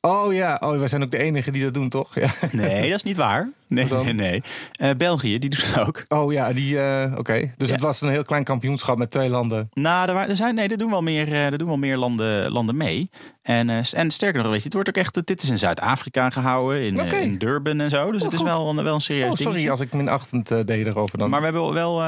[0.00, 2.14] Oh ja, oh, wij zijn ook de enige die dat doen, toch?
[2.14, 2.30] Ja.
[2.52, 3.50] Nee, dat is niet waar.
[3.68, 4.42] Nee, nee, nee.
[4.72, 6.04] Eh, België, die doet het ook.
[6.08, 6.80] Oh ja, die.
[6.80, 7.74] eh, Oké, dus Ja.
[7.74, 9.68] het was een heel klein kampioenschap met twee landen.
[9.72, 11.96] Nou, er, wa- er zijn, nee, er doen wel meer, eh, er doen wel meer
[11.96, 13.10] landen, landen mee.
[13.42, 15.26] En, en sterker nog, weet je, het wordt ook echt.
[15.26, 16.82] Dit is in Zuid-Afrika gehouden,
[17.22, 18.10] in, Durban en zo.
[18.10, 18.48] Dus Oh, het is goed.
[18.48, 19.70] wel, een- wel een serieus Oh, sorry dingetje.
[19.70, 21.30] als ik minachtend eh deed erover dan.
[21.30, 22.04] Maar we hebben wel, we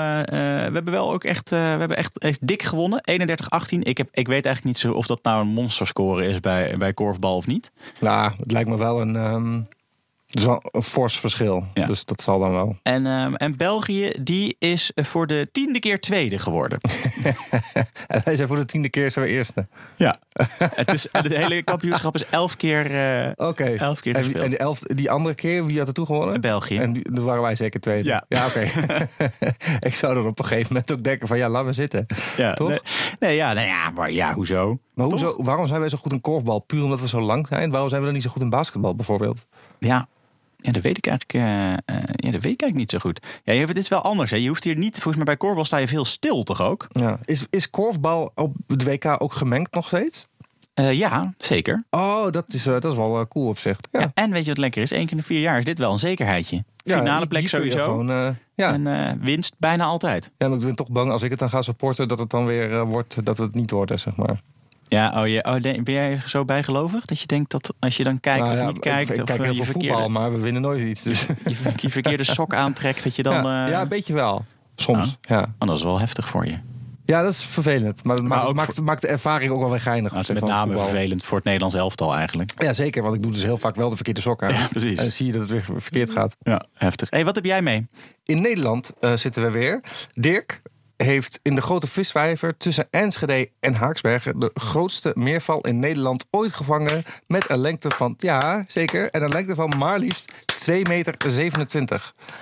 [0.73, 3.01] hebben wel ook echt, we hebben echt, echt dik gewonnen.
[3.11, 3.83] 31-18.
[3.83, 6.93] Ik, heb, ik weet eigenlijk niet zo of dat nou een monsterscore is bij, bij
[6.93, 7.71] korfbal of niet.
[8.01, 9.17] Nou, het lijkt me wel een.
[9.17, 9.61] ehm
[10.37, 11.64] het is wel een fors verschil.
[11.75, 11.87] Ja.
[11.87, 12.76] Dus dat zal dan wel.
[12.83, 16.78] En, ehm, en België, die is voor de tiende keer tweede geworden.
[18.07, 19.66] En wij zijn voor de tiende keer zijn we eerste.
[19.97, 20.14] Ja.
[20.59, 22.85] het, is, het hele kampioenschap is elf keer
[23.37, 23.64] Oké.
[23.64, 24.45] Elf keer gespeeld.
[24.45, 26.40] en die, elf, die andere keer, wie had er toe gewonnen?
[26.40, 26.78] België.
[26.78, 28.09] En die- dan waren wij zeker tweede.
[28.09, 28.25] Ja.
[28.28, 28.61] ja oké.
[29.88, 32.07] ik zou dan op een gegeven moment ook denken van ja, laat maar zitten.
[32.37, 32.69] ja, Toch?
[32.69, 32.78] Nee,
[33.19, 34.78] nee, ja, nou ja, maar ja, hoezo?
[34.95, 35.21] Maar Toch?
[35.21, 36.59] hoezo, waarom zijn wij zo goed in korfbal?
[36.59, 37.71] Puur omdat we zo lang zijn?
[37.71, 39.47] Waarom zijn we dan niet zo goed in basketbal bijvoorbeeld?
[39.78, 40.09] Ja.
[40.66, 41.78] Ja, dat weet ik eigenlijk, eh, eh,
[42.16, 43.26] ja, dat weet ik eigenlijk niet zo goed.
[43.44, 44.30] Ja, je- het is wel anders.
[44.30, 44.37] Hè.
[44.37, 46.87] Je hoeft hier niet, volgens mij bij korfbal sta je veel stil, toch ook?
[46.88, 47.18] Ja.
[47.25, 50.26] Is, is korfbal op het WK ook gemengd nog steeds?
[50.75, 51.85] Eh, ja, zeker.
[51.90, 53.78] Oh, dat is, dat is wel cool op zich.
[53.92, 54.00] Ja.
[54.00, 54.90] Ja, en weet je wat lekker is?
[54.90, 56.64] Eén keer in de vier jaar is dit wel een zekerheidje.
[56.76, 57.85] Ja, Finale hier- plek sowieso.
[57.85, 58.73] Gewoon, ja.
[58.73, 60.30] En winst bijna altijd.
[60.38, 62.46] ja, en ik ben toch bang als ik het dan ga supporten dat het dan
[62.46, 64.40] weer wordt dat we het niet worden, zeg maar.
[64.88, 68.21] Ja, oh, je, oh, ben jij zo bijgelovig dat je denkt dat als je dan
[68.21, 69.09] kijkt Nou of ja, niet kijkt...
[69.11, 71.02] ik, ik of kijk eh, heel je, veel verkeerde, voetbal, maar we winnen nooit iets.
[71.02, 71.26] Dus.
[71.45, 73.35] je, ver- je verkeerde sok aantrekt, dat je dan...
[73.35, 74.44] ja, eh, ja, een beetje wel.
[74.75, 75.55] Soms, ja.
[75.59, 76.59] oh, dat is wel heftig voor je.
[77.07, 78.03] Ja, dat is vervelend.
[78.03, 80.12] Maar, Maar maakt, maakt, maakt de ervaring ook wel weer geinig.
[80.12, 80.88] Nou, het is met name voetbal.
[80.88, 82.53] vervelend voor het Nederlands elftal eigenlijk.
[82.59, 83.03] Ja, zeker.
[83.03, 84.53] Want ik doe dus heel vaak wel de verkeerde sok aan.
[84.53, 84.96] Ja, precies.
[84.96, 86.37] En dan zie je dat het weer verkeerd gaat.
[86.42, 87.11] Ja, heftig.
[87.11, 87.87] hey, wat heb jij mee?
[88.25, 89.81] In Nederland eh, zitten we weer.
[90.12, 90.62] Dirk
[90.96, 94.38] heeft in de grote viswijver tussen Enschede en Haaksbergen...
[94.38, 97.04] de grootste meerval in Nederland ooit gevangen...
[97.26, 100.32] met een lengte van, ja, zeker, en een lengte van maar liefst
[100.70, 101.14] 2,27 meter.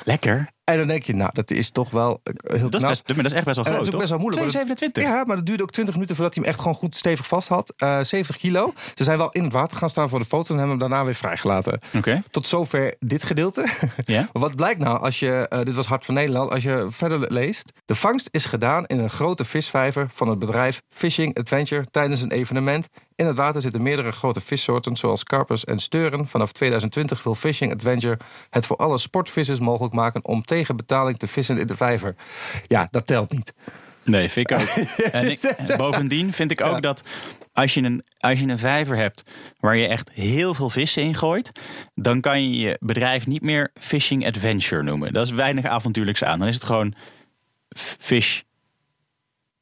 [0.04, 0.52] Lekker.
[0.64, 2.88] En dan denk je, nou, dat is toch wel eh, heel Dat is, knap.
[2.90, 4.44] best, maar dat is echt best wel Eh, groot, dat is ook best wel moeilijk.
[4.54, 5.02] maar dat- 2,27.
[5.02, 7.48] Ja, maar dat duurde ook 20 minuten voordat hij hem echt gewoon goed stevig vast
[7.48, 7.72] had.
[7.76, 8.72] Eh 70 kilo.
[8.94, 11.04] Ze zijn wel in het water gaan staan voor de foto en hebben hem daarna
[11.04, 11.80] weer vrijgelaten.
[11.96, 12.22] Oké.
[12.30, 13.66] Tot zover dit gedeelte.
[14.04, 14.20] Ja.
[14.32, 17.72] Maar Wat blijkt nou als je, dit was Hart van Nederland, als je verder leest.
[17.84, 22.30] De vangst is gedaan in een grote visvijver van het bedrijf Fishing Adventure tijdens een
[22.30, 22.86] evenement.
[23.16, 26.26] In het water zitten meerdere grote vissoorten zoals karpers en steuren.
[26.26, 28.18] Vanaf 2020 wil Fishing Adventure
[28.50, 32.14] het voor alle sportvissers mogelijk maken om tegen betaling te vissen in de vijver.
[32.66, 33.52] Ja, dat telt niet.
[34.04, 34.66] Nee, vind ik ook.
[35.12, 36.80] en ik- bovendien vind ik ook Ja.
[36.80, 37.02] dat
[37.52, 39.22] als je, een, als je een vijver hebt
[39.58, 41.60] waar je echt heel veel vissen in gooit,
[41.94, 45.12] dan kan je je bedrijf niet meer Fishing Adventure noemen.
[45.12, 46.38] Dat is weinig avontuurlijks aan.
[46.38, 46.94] Dan is het gewoon
[47.98, 48.40] fish.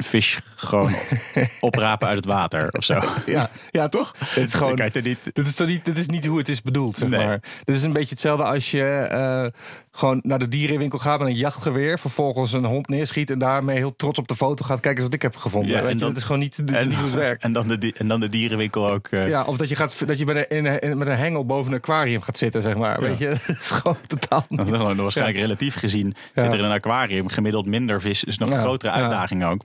[0.02, 0.94] Fish gewoon
[1.60, 3.00] oprapen uit het water of zo.
[3.26, 4.14] Ja, ja toch?
[4.18, 4.76] Het is gewoon.
[4.76, 5.02] er.
[5.02, 7.26] Dit is, toch niet, dit is niet hoe het is bedoeld, zeg Nee.
[7.26, 7.40] maar.
[7.64, 9.46] Dit is een beetje hetzelfde als je eh,
[9.94, 11.98] gewoon naar de dierenwinkel gaat met een jachtgeweer.
[11.98, 15.22] Vervolgens een hond neerschiet en daarmee heel trots op de foto gaat kijken wat ik
[15.22, 15.70] heb gevonden.
[15.70, 17.42] Ja, en je, dat is gewoon niet, is niet werkt.
[17.42, 19.06] En dan de, en dan de dierenwinkel ook.
[19.08, 21.72] eh, Ja, of dat je, gaat, dat je met, een, in met een hengel boven
[21.72, 23.00] een aquarium gaat zitten, zeg maar.
[23.00, 24.68] Weet je, dat is gewoon totaal niet.
[24.96, 28.20] waarschijnlijk relatief gezien zit er in een aquarium gemiddeld minder vis.
[28.20, 29.00] Dus nog een grotere ja.
[29.00, 29.60] uitdaging ook.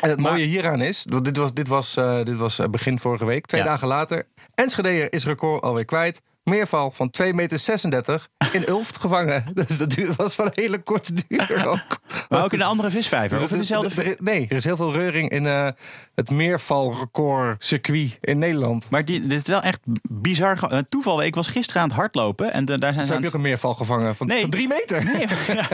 [0.00, 2.98] En het Maar- mooie hieraan is, dit was, dit was, eh, dit was eh, begin
[2.98, 4.26] vorige week, twee dagen later.
[4.54, 6.20] Enschede is record alweer kwijt.
[6.48, 9.44] Meerval van 2,36 meter in Ulft gevangen.
[9.54, 11.98] Dus dat duur, was van een hele korte duur ook.
[12.28, 13.42] Maar ook in een andere visvijver.
[13.42, 14.16] Of in dezelfde.
[14.20, 15.68] Nee, er is heel veel reuring in eh,
[16.14, 18.90] het meervalrecord circuit in Nederland.
[18.90, 19.80] Maar die, dit is wel echt
[20.10, 20.62] bizar.
[20.70, 22.52] eh, Toeval, ik was gisteren aan het hardlopen.
[22.52, 24.40] En de- daar zijn ze heb je ook een meerval gevangen van, Nee.
[24.40, 25.02] van drie meter.
[25.48, 25.66] Ja.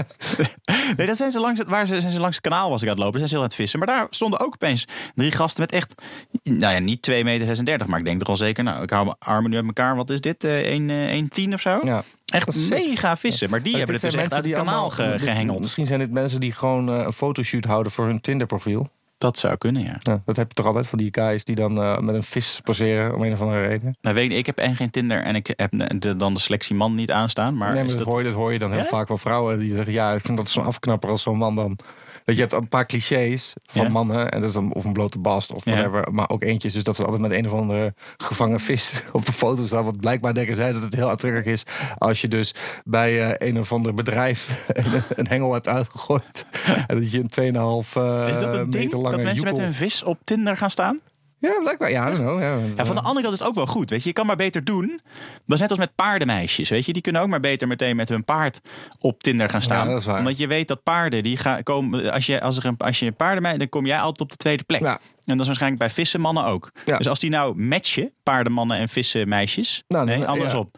[0.97, 2.89] Nee, dat zijn ze langs het, waar ze, zijn ze langs het kanaal was ik
[2.89, 3.19] aan het lopen.
[3.19, 3.79] Zijn ze heel aan het vissen.
[3.79, 5.95] Maar daar stonden ook opeens drie gasten met echt,
[6.43, 7.89] nou ja, niet 2,36 meter.
[7.89, 9.97] Maar ik denk toch al zeker, nou, ik hou mijn armen nu uit elkaar.
[9.97, 10.45] Wat is dit?
[10.45, 11.79] eh 1, eh 1,10 of zo?
[11.83, 12.03] Ja.
[12.27, 13.50] Echt mega vissen.
[13.50, 15.61] Maar die hebben het dus echt uit het kanaal die allemaal- ge- dit- gehengeld.
[15.61, 18.88] Misschien zijn dit mensen die gewoon eh, een fotoshoot houden voor hun Tinder profiel.
[19.18, 19.96] Dat zou kunnen, ja.
[19.98, 22.61] Ja, dat heb je toch altijd van die guys die dan eh, met een vis
[22.64, 23.96] poseren om een of andere reden.
[24.00, 26.94] Nou, weet ik heb en geen Tinder en ik heb de, dan de selectie man
[26.94, 27.57] niet aanstaan.
[27.57, 28.09] Maar, nee, maar is dat, dat...
[28.09, 28.85] hoor je, dat hoor je dan heel Ja?
[28.88, 29.92] vaak van vrouwen die zeggen...
[29.92, 31.79] ja, ik vind dat zo'n afknapper als zo'n man dan...
[32.25, 33.89] Weet je, hebt een paar clichés van Ja.
[33.89, 34.31] mannen.
[34.31, 35.73] En dat is dan of een blote bast of Ja.
[35.73, 36.13] whatever.
[36.13, 39.33] Maar ook eentjes dus dat ze altijd met een of andere gevangen vis op de
[39.33, 39.85] foto staan.
[39.85, 41.63] Want blijkbaar denken zij dat het heel aantrekkelijk is...
[41.99, 46.47] als je dus bij eh, een of ander bedrijf een, een hengel hebt uitgegooid.
[46.87, 49.59] en dat je een 2,5 eh Is dat een ding meter lange dat mensen met
[49.59, 51.01] een vis op Tinder gaan staan?
[51.44, 51.90] Ja, blijkbaar.
[51.90, 52.40] Ja, I don't know.
[52.40, 53.90] Ja, Ja, van de andere kant is het ook wel goed.
[53.90, 55.00] Weet je, je kan maar beter doen.
[55.46, 56.68] Dat is net als met paardenmeisjes.
[56.68, 58.61] Weet je, die kunnen ook maar beter meteen met hun paard
[58.98, 59.85] op Tinder gaan staan.
[59.85, 60.18] Ja, dat is waar.
[60.18, 62.12] Omdat je weet dat paarden die gaan komen.
[62.12, 64.37] Als je, als er een, als je een paardenmeisje, dan kom jij altijd op de
[64.37, 64.80] tweede plek.
[64.80, 64.92] Ja.
[65.24, 66.70] En dat is waarschijnlijk bij vissenmannen ook.
[66.85, 69.83] Dus als die nou matchen, paardenmannen en vissenmeisjes.
[69.88, 70.70] Nou, nee, andersom.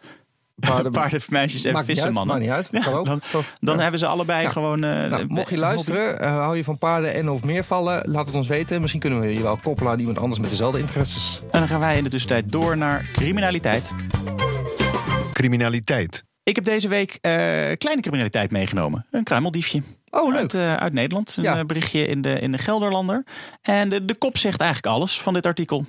[0.59, 2.39] Paarden- Paardenmeisjes en Maakt niet uit, vissenmannen.
[2.49, 3.05] maakt niet uit.
[3.05, 3.45] Dan, Toch?
[3.59, 3.81] dan Ja.
[3.81, 4.49] hebben ze allebei Ja.
[4.49, 4.83] gewoon.
[4.83, 8.09] eh, Nou, mocht je eh, luisteren, eh, hou je van paarden en of meer vallen,
[8.09, 8.79] laat het ons weten.
[8.79, 11.39] Misschien kunnen we je wel koppelen aan iemand anders met dezelfde interesses.
[11.51, 13.91] En dan gaan wij in de tussentijd door naar criminaliteit.
[15.33, 16.23] Criminaliteit.
[16.43, 17.31] Ik heb deze week eh,
[17.77, 19.05] kleine criminaliteit meegenomen.
[19.11, 19.81] Een kruimeldiefje.
[20.09, 20.39] Oh, leuk.
[20.39, 21.33] Uit, eh, uit Nederland.
[21.37, 21.57] Een Ja.
[21.57, 23.23] eh, berichtje in de, in de Gelderlander.
[23.61, 25.85] En de, de kop zegt eigenlijk alles van dit artikel.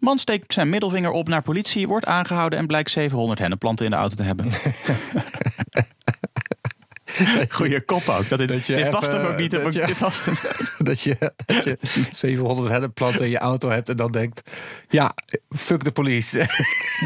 [0.00, 3.96] Man steekt zijn middelvinger op naar politie, wordt aangehouden en blijkt 700 hennepplanten in de
[3.96, 4.50] auto te hebben.
[7.48, 8.28] Goeie kop ook.
[8.28, 9.50] Dat, dit, Dat je dit past ook niet.
[9.50, 10.24] dat op- je- dit past-
[10.88, 11.78] dat, je, dat je
[12.10, 14.50] 700 hennepplanten in je auto hebt en dan denkt...
[14.88, 15.14] Ja,
[15.56, 16.38] fuck de police.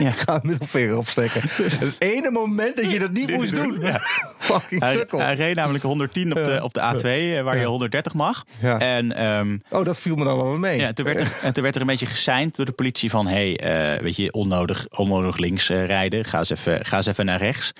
[0.00, 0.08] Ja.
[0.08, 1.40] Ik ga een middelvinger opsteken.
[1.40, 3.98] Dat is het ene moment dat je dat niet moest doen, ja.
[4.38, 5.18] Fucking Hij, sukkel.
[5.20, 7.04] hij reed namelijk 110 op de, op de A2,
[7.38, 8.44] eh, waar je 130 mag.
[8.78, 10.78] En ehm, Oh, dat viel me dan wel mee.
[10.78, 13.26] Ja, toen werd, er, en toen werd er een beetje geseind door de politie van...
[13.26, 16.24] hé, hey, eh, weet je, onnodig, onnodig links eh, rijden.
[16.24, 17.72] Ga eens, even, ga eens even naar rechts.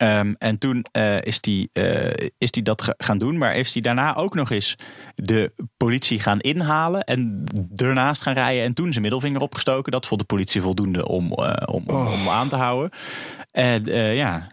[0.00, 3.38] Ehm, en toen eh, is die, eh, is die dat ga- gaan doen.
[3.38, 4.76] Maar heeft hij daarna ook nog eens
[5.14, 7.04] de politie gaan inhalen...
[7.04, 7.44] en
[7.76, 9.92] ernaast gaan rijden en toen zijn middelvinger opgestoken.
[9.92, 12.90] Dat vond de politie voldoende om, eh, om, om, om aan te houden.
[13.50, 13.84] En
[14.14, 14.52] ja,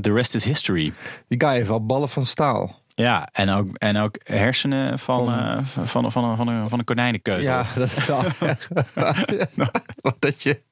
[0.00, 0.92] the rest is history.
[1.28, 2.81] Die guy heeft wel ballen van staal.
[2.94, 6.68] Ja, en ook, en ook hersenen van, Van- eh, van, van, van, een- van, een,
[6.68, 7.42] van een konijnenkeutel.
[7.44, 8.22] Ja, dat is wel
[10.18, 10.62] dat je...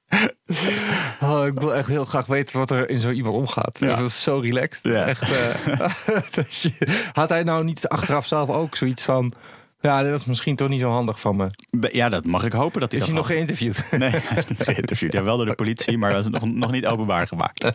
[1.20, 3.78] Oh, ik wil echt heel graag weten wat er in zo iemand omgaat.
[3.80, 3.96] Ja.
[3.96, 4.82] Dat is zo relaxed.
[4.92, 5.04] Ja.
[5.06, 5.78] Echt, eh,
[6.34, 6.72] dat je,
[7.12, 9.32] had hij nou niet achteraf zelf ook zoiets van...
[9.80, 11.50] Ja, dat is misschien toch niet zo handig van me.
[11.92, 13.90] Ja, dat mag ik hopen dat hij Is hij nog geïnterviewd?
[13.98, 15.12] Nee, hij is niet geïnterviewd.
[15.12, 17.64] Ja, wel door de politie, maar dat is nog, nog niet openbaar gemaakt.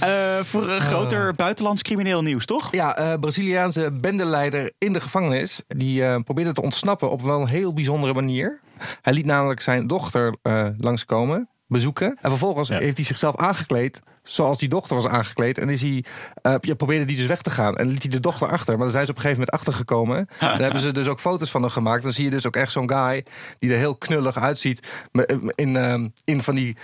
[0.00, 2.72] Eh, voor een groter buitenlands crimineel nieuws, toch?
[2.72, 5.62] Ja, eh Braziliaanse bendeleider in de gevangenis.
[5.66, 8.60] Die eh, probeerde te ontsnappen op wel een heel bijzondere manier.
[9.02, 12.18] Hij liet namelijk zijn dochter eh, langskomen, bezoeken.
[12.20, 12.78] En vervolgens Ja.
[12.78, 15.58] heeft hij zichzelf aangekleed zoals die dochter was aangekleed.
[15.58, 16.04] En is hij,
[16.42, 17.76] eh, probeerde die dus weg te gaan.
[17.76, 18.72] En liet hij de dochter achter.
[18.74, 20.16] Maar daar zijn ze op een gegeven moment achtergekomen.
[20.40, 22.02] En daar hebben ze dus ook foto's van hem gemaakt.
[22.02, 23.24] Dan zie je dus ook echt zo'n guy
[23.58, 24.88] die er heel knullig uitziet.
[25.12, 26.76] met- In, eh, in van die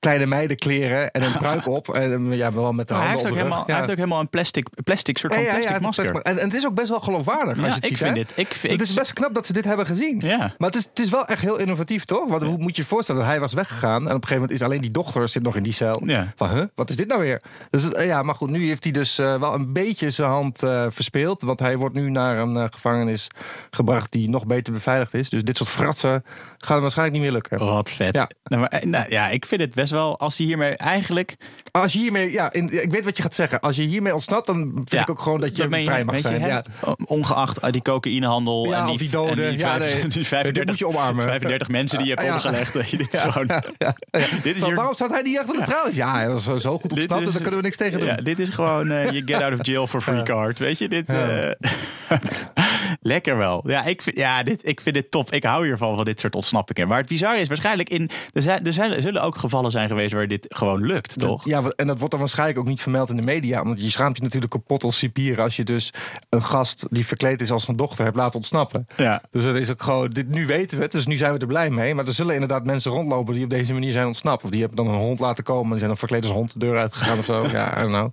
[0.00, 1.88] kleine meidenkleren en een pruik op.
[1.98, 3.36] En ja, wel met de Maar hij, handen heeft ook op de rug.
[3.36, 6.22] helemaal, hij heeft ook helemaal een plastic, plastic soort van Ja, ja, ja, plastic masker.
[6.22, 7.98] en, en het is ook best wel geloofwaardig als je het ik ziet.
[7.98, 8.14] vind hè?
[8.14, 10.20] dit- ik vind- het ik- is best knap dat ze dit hebben gezien.
[10.20, 10.36] Ja.
[10.58, 12.28] Maar het is, het is wel echt heel innovatief, toch?
[12.28, 13.24] Want hoe moet je je voorstellen?
[13.26, 15.62] Hij was weggegaan en op een gegeven moment is alleen die dochter zit nog in
[15.62, 16.02] die cel.
[16.04, 16.32] Ja.
[16.36, 17.42] Van, huh, wat is dit nou weer?
[17.70, 20.62] Dus, het- ja, maar goed, nu heeft hij dus eh, wel een beetje zijn hand
[20.62, 21.42] eh, verspeeld.
[21.42, 23.26] Want hij wordt nu naar een eh, gevangenis
[23.70, 25.28] gebracht die nog beter beveiligd is.
[25.30, 26.24] Dus dit soort fratsen
[26.58, 27.58] gaat hem waarschijnlijk niet meer lukken.
[27.58, 28.14] Wat vet.
[28.14, 28.28] Ja.
[28.44, 31.36] Nou, maar, eh, nou, ja, ik vind het best wel, als hij hiermee eigenlijk...
[31.70, 33.60] Als je hiermee, ja, in, ik weet wat je gaat zeggen.
[33.60, 36.20] Als je hiermee ontsnapt, dan vind Ja, ik ook gewoon dat je vrij mag je,
[36.20, 36.40] zijn.
[36.40, 36.64] ja.
[37.06, 39.44] Ongeacht eh, die cocaïnehandel Ja, en die, doden.
[39.44, 40.00] en die, Ja, vijf- nee.
[40.08, 41.22] die Dit 35, moet je omarmen.
[41.22, 42.72] 35 mensen die je hebt omgelegd.
[42.98, 43.46] Dit is gewoon...
[44.42, 45.96] Dit is Maar waarom staat hij niet achter de tralies?
[45.96, 48.16] Ja, hij was zo, goed ontsnapt, is- dus daar kunnen we niks tegen doen.
[48.22, 50.58] Dit is gewoon eh, je get out of jail for free card.
[50.58, 51.06] Weet je, dit...
[51.06, 51.54] Ja.
[53.00, 53.62] Lekker wel.
[53.66, 55.32] Ja, ik vind, ja dit, ik vind dit top.
[55.32, 56.88] Ik hou hiervan, van dit soort ontsnappingen.
[56.88, 57.88] Maar het bizarre is waarschijnlijk...
[57.88, 61.18] In, er, zijn, er, zijn, er zullen ook gevallen zijn geweest waar dit gewoon lukt,
[61.18, 61.44] toch?
[61.44, 63.64] Ja, en dat wordt dan waarschijnlijk ook niet vermeld in de media.
[63.64, 65.92] Want je schaamt je natuurlijk kapot als cipier als je dus
[66.28, 68.86] een gast die verkleed is als een dochter hebt laten ontsnappen.
[68.96, 69.22] Ja.
[69.30, 71.46] Dus dat is ook gewoon, dit, nu weten we het, dus nu zijn we er
[71.46, 71.94] blij mee.
[71.94, 74.44] Maar er zullen inderdaad mensen rondlopen die op deze manier zijn ontsnapt.
[74.44, 76.52] Of die hebben dan een hond laten komen en die zijn dan verkleed als hond
[76.52, 77.46] de deur uitgegaan of zo.
[77.52, 78.10] Ja, I don't know.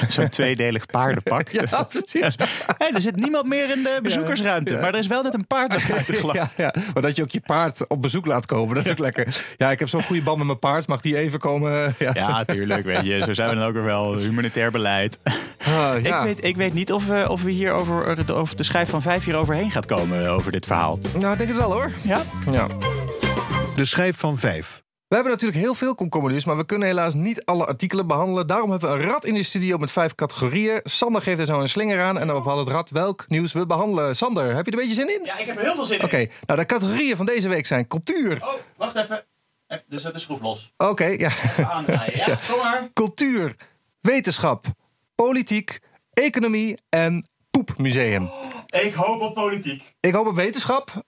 [0.08, 1.48] Zo'n tweedelig paardenpak.
[1.54, 2.36] Ja, precies.
[2.94, 4.74] Er zit niemand meer in de bezoekersruimte.
[4.76, 6.40] Maar er is wel net een paard naar buiten gelopen.
[6.40, 8.98] Ja, ja, maar dat je ook je paard op bezoek laat komen, dat is ook
[8.98, 9.36] lekker.
[9.56, 11.72] Ja, ik heb zo'n goede band met mijn paard, mag die even komen?
[11.98, 12.84] Ja, Ja, tuurlijk.
[12.84, 13.22] Weet je.
[13.24, 14.16] Zo zijn we dan ook weer wel.
[14.16, 15.18] Humanitair beleid.
[15.24, 16.18] Ah, ja.
[16.18, 19.02] Ik, weet, ik weet niet of, we, of, we hier over, of de schijf van
[19.02, 20.98] vijf hier overheen gaat komen over dit verhaal.
[21.18, 21.90] Nou, ik denk het wel hoor.
[22.02, 22.22] Ja?
[22.50, 22.66] Ja.
[23.76, 24.83] De schijf van vijf.
[25.14, 28.46] We hebben natuurlijk heel veel komkommernieuws, maar we kunnen helaas niet alle artikelen behandelen.
[28.46, 30.80] Daarom hebben we een rad in de studio met vijf categorieën.
[30.82, 33.66] Sander geeft er zo een slinger aan en dan bepaalt het rad welk nieuws we
[33.66, 34.16] behandelen.
[34.16, 35.24] Sander, heb je er een beetje zin in?
[35.24, 36.04] Ja, ik heb er heel veel zin in.
[36.04, 38.38] Oké, nou de categorieën van deze week zijn cultuur.
[38.42, 39.24] Oh, wacht even.
[39.66, 40.72] Er zet de schroef los.
[40.76, 41.30] Oké, ja.
[41.70, 42.38] Aandraaien, ja?
[42.48, 42.88] Kom maar.
[42.92, 43.54] Cultuur,
[44.00, 44.66] wetenschap,
[45.14, 45.80] politiek,
[46.12, 48.30] economie en poepmuseum.
[48.66, 49.94] Ik hoop op politiek.
[50.00, 51.04] Ik hoop op wetenschap.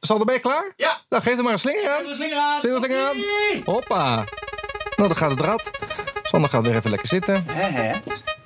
[0.00, 0.72] Sander, ben je klaar?
[0.76, 1.00] Ja.
[1.08, 2.02] Nou, geef er maar een slinger aan.
[2.02, 2.60] Doe de slinger aan.
[2.60, 3.16] Zet er een slinger aan.
[3.64, 4.14] Hoppa.
[4.96, 5.70] Nou, dan gaat het rad.
[6.22, 7.44] Sander gaat weer even lekker zitten.
[7.52, 7.92] Hè, hè?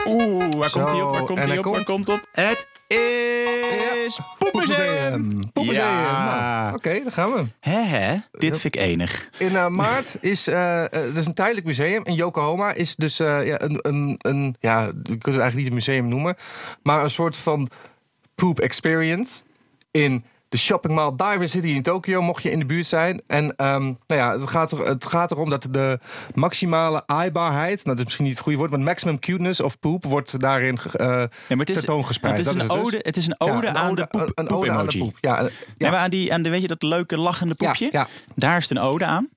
[0.06, 1.10] Oeh, waar Zo, komt hij op?
[1.12, 1.64] Waar komt hij op?
[1.64, 2.24] Waar komt- komt op?
[2.32, 5.50] Het is Poepmuseum.
[5.52, 5.84] Poepmuseum.
[5.86, 6.60] Ja.
[6.64, 7.44] Nou, Oké, dan gaan we.
[7.60, 8.16] Hè, hè?
[8.32, 9.28] Dit vind ik enig.
[9.38, 12.72] In eh, maart is eh, eh, het is een tijdelijk museum in Yokohama.
[12.72, 16.08] Is dus eh, ja, een, een, een ja, je kunt het eigenlijk niet een museum
[16.08, 16.36] noemen,
[16.82, 17.68] maar een soort van
[18.34, 19.42] poop experience
[19.90, 23.22] in de shopping mall Diver City in Tokio, mocht je in de buurt zijn.
[23.26, 25.98] En ehm, nou ja, het gaat, er, het gaat erom dat de
[26.34, 30.04] maximale aaibaarheid, nou, dat is misschien niet het goede woord, maar maximum cuteness of poop
[30.04, 32.36] wordt daarin Nee, maar het is, tentoongespreid.
[32.36, 32.78] Het is, Dat een dus.
[32.86, 34.98] ode, het is een Ja, ode een aan de poep, een- poep ode aan de
[34.98, 35.16] poep.
[35.20, 35.48] Ja, Ja.
[35.76, 35.90] ja.
[35.90, 37.88] maar aan die, aan de, weet je dat leuke lachende poepje?
[37.92, 39.28] Ja, Daar is het een ode aan.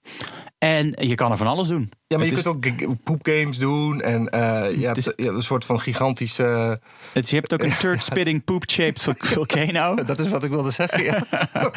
[0.57, 1.91] En je kan er van alles doen.
[2.13, 2.55] Ja, maar je is- kunt
[2.87, 4.01] ook poepgames doen.
[4.01, 6.79] En eh je, hebt, is- je hebt een soort van gigantische...
[7.13, 9.95] het, je hebt ook een turd-spitting poop-shaped volcano.
[10.05, 11.25] Dat is wat ik wilde zeggen, ja.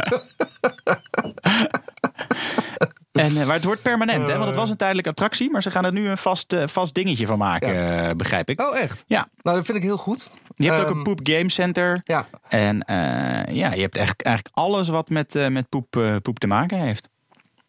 [3.12, 4.34] En, eh, maar het wordt permanent, hè?
[4.34, 5.50] want het was een tijdelijke attractie.
[5.50, 8.60] Maar ze gaan er nu een vast, eh, vast dingetje van maken, eh, begrijp ik.
[8.60, 9.04] Oh, echt?
[9.06, 10.30] Ja, Nou, dat vind ik heel goed.
[10.54, 12.00] je hebt ook Ehm, een poep game center.
[12.04, 16.16] Ja, En eh, ja, je hebt echt, eigenlijk alles wat met, eh, met poep, eh,
[16.22, 17.08] poep te maken heeft.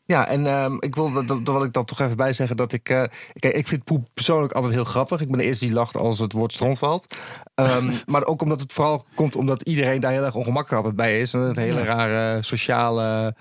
[0.08, 2.74] Ja en ehm, ik wil dat, dat wil ik dan toch even bij zeggen dat
[2.74, 2.90] ik...
[2.90, 3.04] eh,
[3.40, 5.22] kijk, ik vind poep persoonlijk altijd heel grappig.
[5.22, 7.18] Ik ben de eerste die lacht als het woord stront valt.
[7.56, 11.20] Ehm, maar ook omdat het vooral komt omdat iedereen daar heel erg ongemakkelijk altijd bij
[11.20, 11.34] is.
[11.34, 13.36] En het hele rare sociale...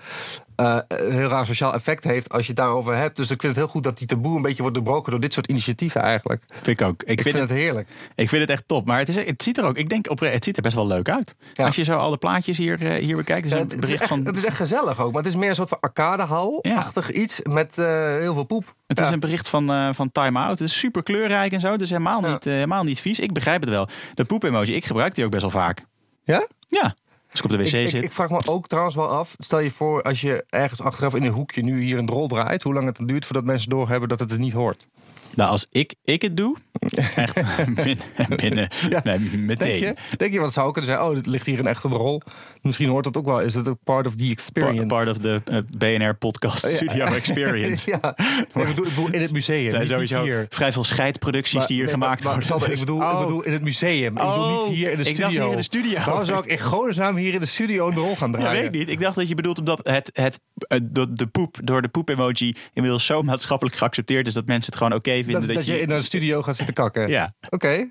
[0.57, 3.15] eh, een heel raar sociaal effect heeft als je het daarover hebt.
[3.15, 5.33] Dus ik vind het heel goed dat die taboe een beetje wordt doorbroken door dit
[5.33, 6.43] soort initiatieven eigenlijk.
[6.61, 7.03] Vind ik ook.
[7.03, 7.87] Ik, vind, het heerlijk.
[8.15, 8.85] Ik vind het echt top.
[8.85, 10.87] Maar het, is, het ziet er ook, ik denk, op, het ziet er best wel
[10.87, 11.35] leuk uit.
[11.53, 11.65] Ja.
[11.65, 13.49] Als je zo alle plaatjes hier, eh, hier bekijkt.
[13.49, 14.25] Het Ja, is het, een het is bericht echt, van.
[14.25, 15.11] het is echt gezellig ook.
[15.11, 18.75] Maar het is meer een soort van arcadehal-achtig iets met eh, heel veel poep.
[18.87, 20.59] Het is een bericht van, eh, van Time Out.
[20.59, 21.71] Het is super kleurrijk en zo.
[21.71, 23.19] Het is helemaal, niet, eh, helemaal niet vies.
[23.19, 23.87] Ik begrijp het wel.
[24.13, 25.85] De poep-emoji, ik gebruik die ook best wel vaak.
[26.23, 26.47] Ja?
[26.67, 26.95] Ja.
[27.37, 28.03] Als ik op de wc Ik, zit.
[28.03, 29.35] ik vraag me ook trouwens wel af.
[29.37, 32.63] Stel je voor als je ergens achteraf in een hoekje nu hier een drol draait.
[32.63, 34.87] Hoe lang het dan duurt voordat mensen doorhebben dat het er niet hoort.
[35.35, 36.57] nou, als ik, ik het doe,
[37.15, 37.35] echt
[37.83, 38.69] binnen, binnen
[39.03, 39.79] nee, meteen.
[39.79, 40.15] Denk je?
[40.17, 41.03] Denk je wat zou kunnen zijn?
[41.03, 42.21] Oh, dit ligt hier een echte drol.
[42.67, 43.41] Misschien hoort dat ook wel.
[43.41, 44.85] Is dat ook part of the experience?
[44.85, 47.89] Pa- Part of the eh, BNR podcast Studio Experience.
[47.89, 48.17] ja.
[48.17, 49.71] Ik, bedoel, ik bedoel in het museum.
[49.71, 50.45] Zijn sowieso hier.
[50.49, 52.71] vrij veel scheidproducties Maar- die hier nee, gemaakt maar- worden.
[52.71, 53.11] Ik, bedoel, Oh.
[53.19, 54.07] ik bedoel in het museum.
[54.07, 55.21] Ik bedoel Oh, niet hier in de ik studio.
[55.29, 55.99] dacht hier in de studio.
[56.05, 58.61] Waarom zou ik in godsnaam hier in de studio een drol gaan Ja, draaien?
[58.61, 58.89] weet ik niet.
[58.89, 62.55] Ik dacht dat je bedoelt omdat het, het, eh, de, de poep door de poep-emoji
[62.73, 65.31] inmiddels zo maatschappelijk geaccepteerd is dat mensen het gewoon oké vinden.
[65.33, 67.09] Dat, Dat, dat je in een studio gaat zitten kakken.
[67.09, 67.89] Ja, Oké.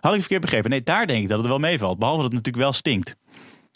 [0.00, 0.70] had ik verkeerd begrepen.
[0.70, 1.98] Nee, daar denk ik dat het wel meevalt.
[1.98, 3.16] Behalve dat het natuurlijk wel stinkt.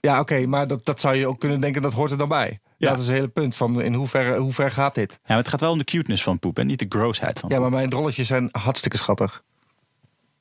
[0.07, 2.61] Ja, oké, maar dat, dat zou je ook kunnen denken, dat hoort er dan bij.
[2.79, 2.89] Ja.
[2.91, 5.11] Dat is het hele punt van in hoeverre, hoe ver gaat dit?
[5.13, 7.49] Ja, maar het gaat wel om de cuteness van poep en niet de grossheid van
[7.49, 9.43] Ja, maar mijn drolletjes zijn hartstikke schattig.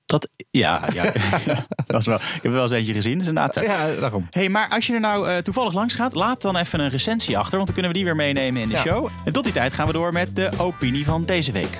[0.05, 1.03] Dat, ja, ja,
[1.87, 3.17] dat is wel, ik heb er wel eens eentje gezien.
[3.17, 3.61] Dus inderdaad zo.
[3.61, 4.27] Ja, daarom.
[4.29, 7.37] Hey, maar als je er nou eh, toevallig langs gaat, laat dan even een recensie
[7.37, 7.53] achter.
[7.55, 8.81] Want dan kunnen we die weer meenemen in de Ja.
[8.81, 9.09] show.
[9.25, 11.79] En tot die tijd gaan we door met de opinie van deze week.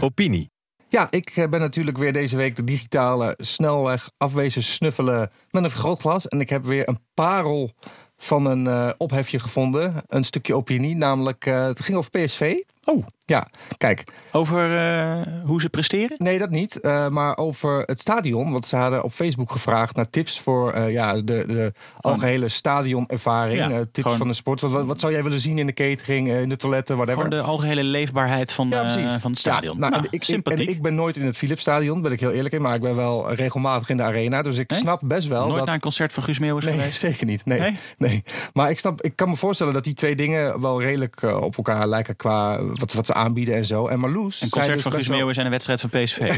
[0.00, 0.50] Opinie.
[0.90, 5.70] Ja, ik eh, ben natuurlijk weer deze week de digitale snelweg afwezen snuffelen met een
[5.70, 6.28] vergrootglas.
[6.28, 7.72] En ik heb weer een parel
[8.16, 10.02] van een eh, ophefje gevonden.
[10.06, 12.58] Een stukje opinie, namelijk eh, het ging over PSV.
[12.88, 13.46] Oh, Ja,
[13.76, 16.16] kijk, over eh, hoe ze presteren?
[16.18, 16.80] Nee, dat niet.
[16.80, 18.52] Eh, maar over het stadion.
[18.52, 23.58] Want ze hadden op Facebook gevraagd naar tips voor eh, ja, de, de algehele stadionervaring.
[23.58, 24.60] Ja, tips gewoon- van de sport.
[24.60, 27.22] Wat, wat, zou jij willen zien in de catering, in de toiletten, whatever?
[27.24, 29.74] Gewoon de algehele leefbaarheid van, Ja, van het stadion.
[29.74, 30.66] Ja, nou, Nou, en ik, ik, sympathiek.
[30.68, 32.62] en ik ben nooit in het Philipsstadion, ben ik heel eerlijk in.
[32.62, 34.42] Maar ik ben wel regelmatig in de arena.
[34.42, 34.80] Dus ik Nee?
[34.80, 35.64] snap best wel Nooit dat...
[35.64, 36.98] naar een concert van Guus Meeuwis Nee, geweest?
[37.08, 37.44] zeker niet.
[37.44, 37.76] Nee, Nee?
[37.98, 38.22] nee?
[38.52, 41.86] Maar ik, snap, ik kan me voorstellen dat die twee dingen wel redelijk op elkaar
[41.88, 43.86] lijken qua wat, wat ze aanbieden en zo.
[43.86, 44.40] En Marloes.
[44.40, 46.18] Een concert dus van Guus Meeuwis en een wedstrijd van PSV.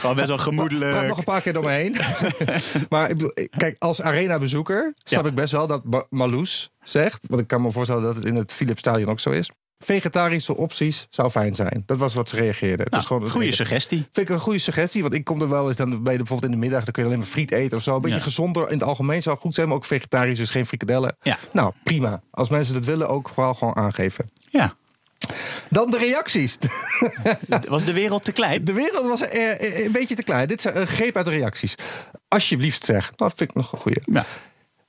[0.00, 1.06] Gewoon best wel praat gemoedelijk.
[1.06, 1.96] nog een paar keer door me heen.
[2.88, 7.24] maar ik bedoel, kijk, als arena-bezoeker snap ik best wel dat Ma- Marloes zegt...
[7.28, 9.50] want ik kan me voorstellen dat het in het Philips Stadion ook zo is...
[9.78, 11.82] vegetarische opties zou fijn zijn.
[11.86, 12.86] Dat was wat ze reageerden.
[12.90, 13.98] Nou, dus gewoon goede suggestie.
[14.12, 16.52] Vind ik een goede suggestie, want ik kom er wel eens dan ben je bijvoorbeeld
[16.52, 17.94] in de middag, dan kun je alleen maar friet eten of zo.
[17.94, 18.22] Een beetje Ja.
[18.22, 21.16] gezonder in het algemeen zou goed zijn, maar ook vegetarisch, dus geen frikadellen.
[21.22, 21.38] Ja.
[21.52, 22.20] Nou, prima.
[22.30, 24.24] Als mensen dat willen, ook vooral gewoon aangeven.
[24.50, 24.74] Ja.
[25.68, 26.58] Dan de reacties.
[27.68, 28.64] Was de wereld te klein?
[28.64, 30.48] De wereld was eh, eh, een beetje te klein.
[30.48, 31.74] Dit is een greep uit de reacties.
[32.28, 33.02] Alsjeblieft zeg.
[33.02, 34.00] Nou, dat vind ik nog een goeie.
[34.04, 34.24] Ja.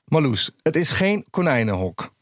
[0.04, 2.12] Marloes, het is geen konijnenhok.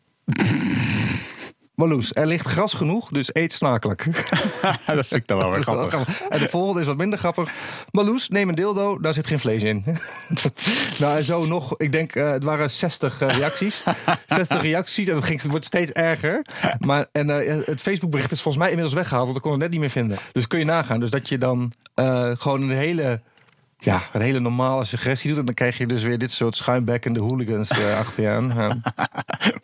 [1.81, 4.05] Marloes, er ligt gras genoeg, dus eet smakelijk.
[4.87, 6.23] dat vind ik dan wel weer grappig.
[6.29, 7.53] En de volgende is wat minder grappig.
[7.91, 9.85] Marloes, neem een dildo, daar zit geen vlees in.
[11.01, 13.85] nou, en zo nog, ik denk, eh, het waren 60 eh, reacties.
[14.27, 16.45] 60 reacties en het, ging, het wordt steeds erger.
[16.79, 19.71] Maar, en eh, het Facebookbericht is volgens mij inmiddels weggehaald, want ik kon het net
[19.71, 20.19] niet meer vinden.
[20.33, 21.01] Dus kun je nagaan.
[21.01, 21.73] Dus dat je dan
[22.39, 23.21] gewoon een hele
[23.81, 25.39] ja, een hele normale suggestie doet.
[25.39, 28.49] En dan krijg je dus weer dit soort schuimbekkende hooligans eh, achter je aan.
[28.57, 28.81] Ja.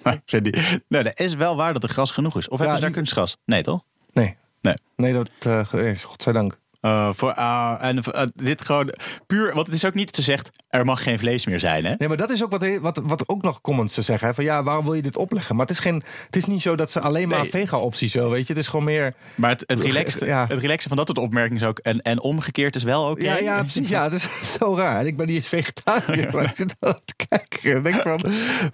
[0.02, 2.48] Maar die, nou, dat is wel waar dat er gras genoeg is.
[2.48, 3.36] Of hebben ze daar die- kunstgras?
[3.44, 3.82] Nee, toch?
[4.12, 4.36] Nee.
[4.60, 4.74] Nee.
[4.96, 5.30] Nee, dat
[5.74, 6.58] uh, is godzijdank.
[6.86, 8.94] Uh, voor, uh, en uh, dit gewoon
[9.26, 11.84] puur, want het is ook niet dat ze zegt er mag geen vlees meer zijn.
[11.84, 11.94] Hè?
[11.98, 14.28] Nee, maar dat is ook wat, wat, wat ook nog comments te zeggen.
[14.28, 14.34] Hè?
[14.34, 15.56] Van ja, waarom wil je dit opleggen?
[15.56, 17.50] Maar het is, geen, het is niet zo dat ze alleen maar Nee.
[17.50, 18.52] vega-opties wil, weet je.
[18.52, 19.14] Het is gewoon meer.
[19.34, 20.46] Maar het, het, relaxen, Ja.
[20.46, 21.78] het relaxen van dat soort opmerkingen is ook.
[21.78, 23.24] En, en omgekeerd is wel oké.
[23.24, 23.88] Ja, ja, precies.
[23.88, 24.98] Ja, dat is zo raar.
[25.00, 27.74] En ik ben niet eens vegetariër, maar ik zit al te kijken.
[27.74, 28.20] En denk van,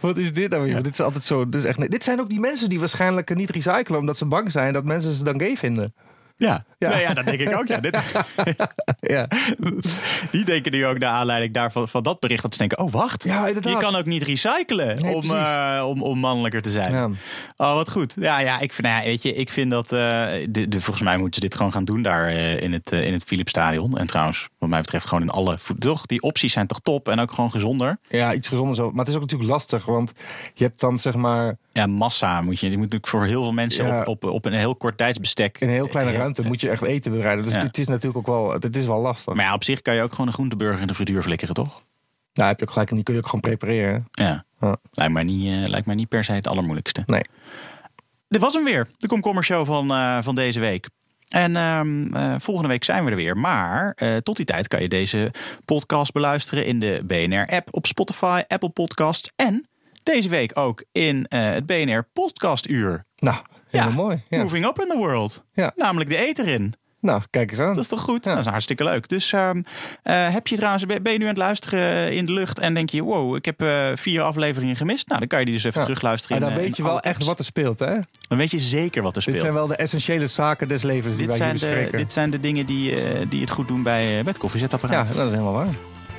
[0.00, 0.82] wat is dit nou weer?
[0.82, 1.48] Dit is altijd zo.
[1.48, 4.50] Dit, is echt, dit zijn ook die mensen die waarschijnlijk niet recyclen omdat ze bang
[4.52, 5.94] zijn dat mensen ze dan gay vinden.
[6.36, 6.64] Ja.
[6.78, 6.88] Ja.
[6.88, 7.66] Nee, ja, dat denk ik ook.
[7.66, 7.78] Ja.
[7.80, 7.98] Dit,
[9.00, 9.26] Ja,
[10.30, 13.24] die denken nu ook naar aanleiding daarvan van dat bericht dat ze denken: oh wacht,
[13.24, 16.92] Ja, je kan ook niet recyclen Nee, om, eh, om, om mannelijker te zijn.
[16.92, 17.08] Ja.
[17.56, 18.14] Oh, wat goed.
[18.20, 19.92] Ja, ja, ik vind, nou ja, weet je, ik vind dat.
[19.92, 19.98] eh,
[20.48, 23.12] de, de, volgens mij moeten ze dit gewoon gaan doen daar eh, in het, in
[23.12, 23.98] het Philipsstadion.
[23.98, 25.58] En trouwens, wat mij betreft, gewoon in alle.
[25.78, 27.98] Toch, die opties zijn toch top en ook gewoon gezonder.
[28.08, 28.90] ja, iets gezonder zo.
[28.90, 30.12] Maar het is ook natuurlijk lastig, want
[30.54, 32.68] je hebt dan zeg maar Ja, massa moet je.
[32.68, 34.00] Die moet natuurlijk voor heel veel mensen Ja.
[34.00, 35.60] op, op, op een heel kort tijdsbestek.
[35.60, 37.44] in een heel kleine ruimte moet je echt eten bereiden.
[37.44, 37.60] Dus Ja.
[37.60, 39.34] het is natuurlijk ook wel, het is wel lastig.
[39.34, 41.82] Maar ja, op zich kan je ook gewoon een groenteburger in de frituur flikkeren, toch?
[42.34, 44.08] Nou, heb je ook gelijk, en die kun je ook gewoon prepareren.
[44.10, 44.44] Ja.
[44.60, 44.76] Ja.
[44.92, 47.02] Lijkt, mij niet, eh, lijkt mij niet per se het allermoeilijkste.
[47.06, 47.22] Nee.
[48.28, 50.88] Dit was hem weer, de Komkommer van, eh, van deze week.
[51.28, 53.36] En ehm, eh, volgende week zijn we er weer.
[53.36, 55.30] Maar tot die tijd kan je deze
[55.64, 59.66] podcast beluisteren in de BNR-app op Spotify, Apple Podcasts en
[60.02, 63.04] deze week ook in eh, het BNR Podcastuur.
[63.16, 63.36] Nou,
[63.70, 64.22] helemaal mooi.
[64.28, 64.42] Ja.
[64.42, 65.44] Moving up in the world.
[65.52, 65.72] Ja.
[65.76, 66.74] Namelijk de eter in.
[67.00, 67.74] Nou, kijk eens aan.
[67.74, 68.24] Dat is toch goed?
[68.24, 68.30] Ja.
[68.34, 69.08] Dat is hartstikke leuk.
[69.08, 69.62] Dus ehm,
[70.02, 72.90] eh, heb je trouwens, ben je nu aan het luisteren in de lucht en denk
[72.90, 75.06] je, wow, ik heb eh, vier afleveringen gemist?
[75.08, 75.86] Nou, dan kan je die dus even Ja.
[75.86, 76.36] terugluisteren.
[76.36, 77.94] En dan weet je wel echt wat er speelt, hè?
[78.28, 79.40] Dan weet je zeker wat er Dit speelt.
[79.40, 81.98] zijn wel de essentiële zaken des levens die dit, wij zijn hier de, bespreken.
[81.98, 82.94] dit zijn de dingen die,
[83.28, 85.14] die het goed doen bij, bij het Ja, koffiezetapparaat.
[85.14, 85.68] dat is helemaal waar.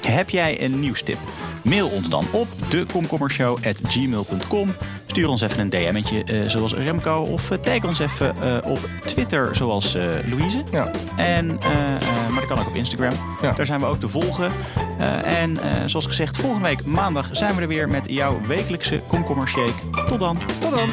[0.07, 1.17] Heb jij een nieuwstip?
[1.61, 4.73] Mail ons dan op dekomkommershow.gmail.com.
[5.05, 7.21] Stuur ons even een DM'tje eh, zoals Remco.
[7.21, 9.93] Of eh, tag ons even eh, op Twitter zoals
[10.25, 10.63] Louise.
[10.71, 10.91] Ja.
[11.15, 11.45] En,
[12.29, 13.13] maar dat kan ook op Instagram.
[13.41, 13.51] Ja.
[13.51, 14.51] Daar zijn we ook te volgen.
[15.23, 19.73] En zoals gezegd, volgende week maandag zijn we er weer met jouw wekelijkse komkommershake.
[20.07, 20.37] Tot dan.
[20.59, 20.89] Tot dan.